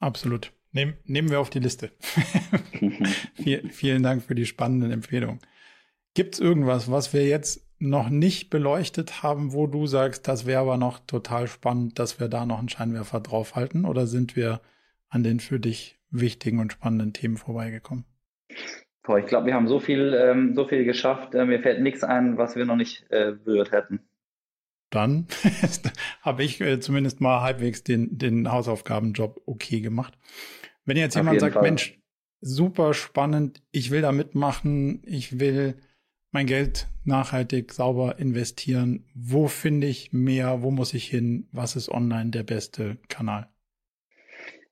[0.00, 0.52] Absolut.
[0.72, 1.90] Nehm, nehmen wir auf die Liste.
[3.34, 5.40] Viel, vielen Dank für die spannenden Empfehlungen.
[6.14, 10.60] Gibt es irgendwas, was wir jetzt noch nicht beleuchtet haben, wo du sagst, das wäre
[10.60, 13.84] aber noch total spannend, dass wir da noch einen Scheinwerfer draufhalten?
[13.84, 14.60] Oder sind wir
[15.08, 18.04] an den für dich wichtigen und spannenden Themen vorbeigekommen?
[19.02, 21.34] Boah, ich glaube, wir haben so viel, ähm, so viel geschafft.
[21.34, 24.00] Äh, mir fällt nichts ein, was wir noch nicht äh, berührt hätten
[24.90, 25.28] dann
[26.22, 30.18] habe ich äh, zumindest mal halbwegs den, den Hausaufgabenjob okay gemacht.
[30.90, 31.62] Wenn jetzt Auf jemand sagt, Fall.
[31.62, 32.00] Mensch,
[32.40, 35.76] super spannend, ich will da mitmachen, ich will
[36.32, 41.90] mein Geld nachhaltig sauber investieren, wo finde ich mehr, wo muss ich hin, was ist
[41.90, 43.46] online der beste Kanal?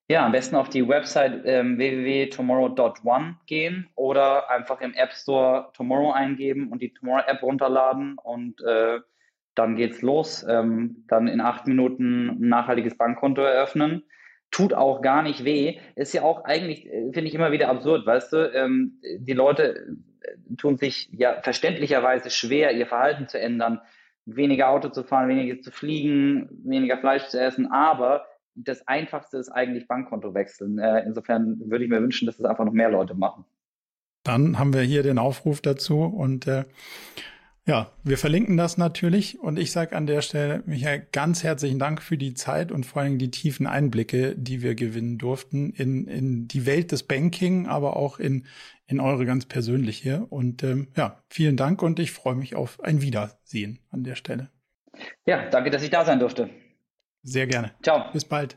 [0.08, 6.10] Ja, am besten auf die Website ähm, www.tomorrow.one gehen oder einfach im App Store Tomorrow
[6.10, 8.98] eingeben und die Tomorrow App runterladen und äh,
[9.54, 10.44] dann geht's los.
[10.48, 14.02] Ähm, dann in acht Minuten ein nachhaltiges Bankkonto eröffnen.
[14.50, 15.78] Tut auch gar nicht weh.
[15.94, 18.52] Ist ja auch eigentlich, äh, finde ich immer wieder absurd, weißt du?
[18.54, 23.80] Ähm, die Leute äh, tun sich ja verständlicherweise schwer, ihr Verhalten zu ändern.
[24.24, 27.70] Weniger Auto zu fahren, weniger zu fliegen, weniger Fleisch zu essen.
[27.70, 30.78] Aber das Einfachste ist eigentlich Bankkonto wechseln.
[30.78, 33.44] Äh, insofern würde ich mir wünschen, dass es einfach noch mehr Leute machen.
[34.24, 36.64] Dann haben wir hier den Aufruf dazu und äh,
[37.68, 42.00] Ja, wir verlinken das natürlich und ich sage an der Stelle, Michael, ganz herzlichen Dank
[42.00, 46.48] für die Zeit und vor allem die tiefen Einblicke, die wir gewinnen durften in, in
[46.48, 48.46] die Welt des Banking, aber auch in,
[48.86, 50.24] in eure ganz persönliche.
[50.30, 54.48] Und ähm, ja, vielen Dank und ich freue mich auf ein Wiedersehen an der Stelle.
[55.26, 56.48] Ja, danke, dass ich da sein durfte.
[57.22, 57.72] Sehr gerne.
[57.82, 58.10] Ciao.
[58.14, 58.56] Bis bald.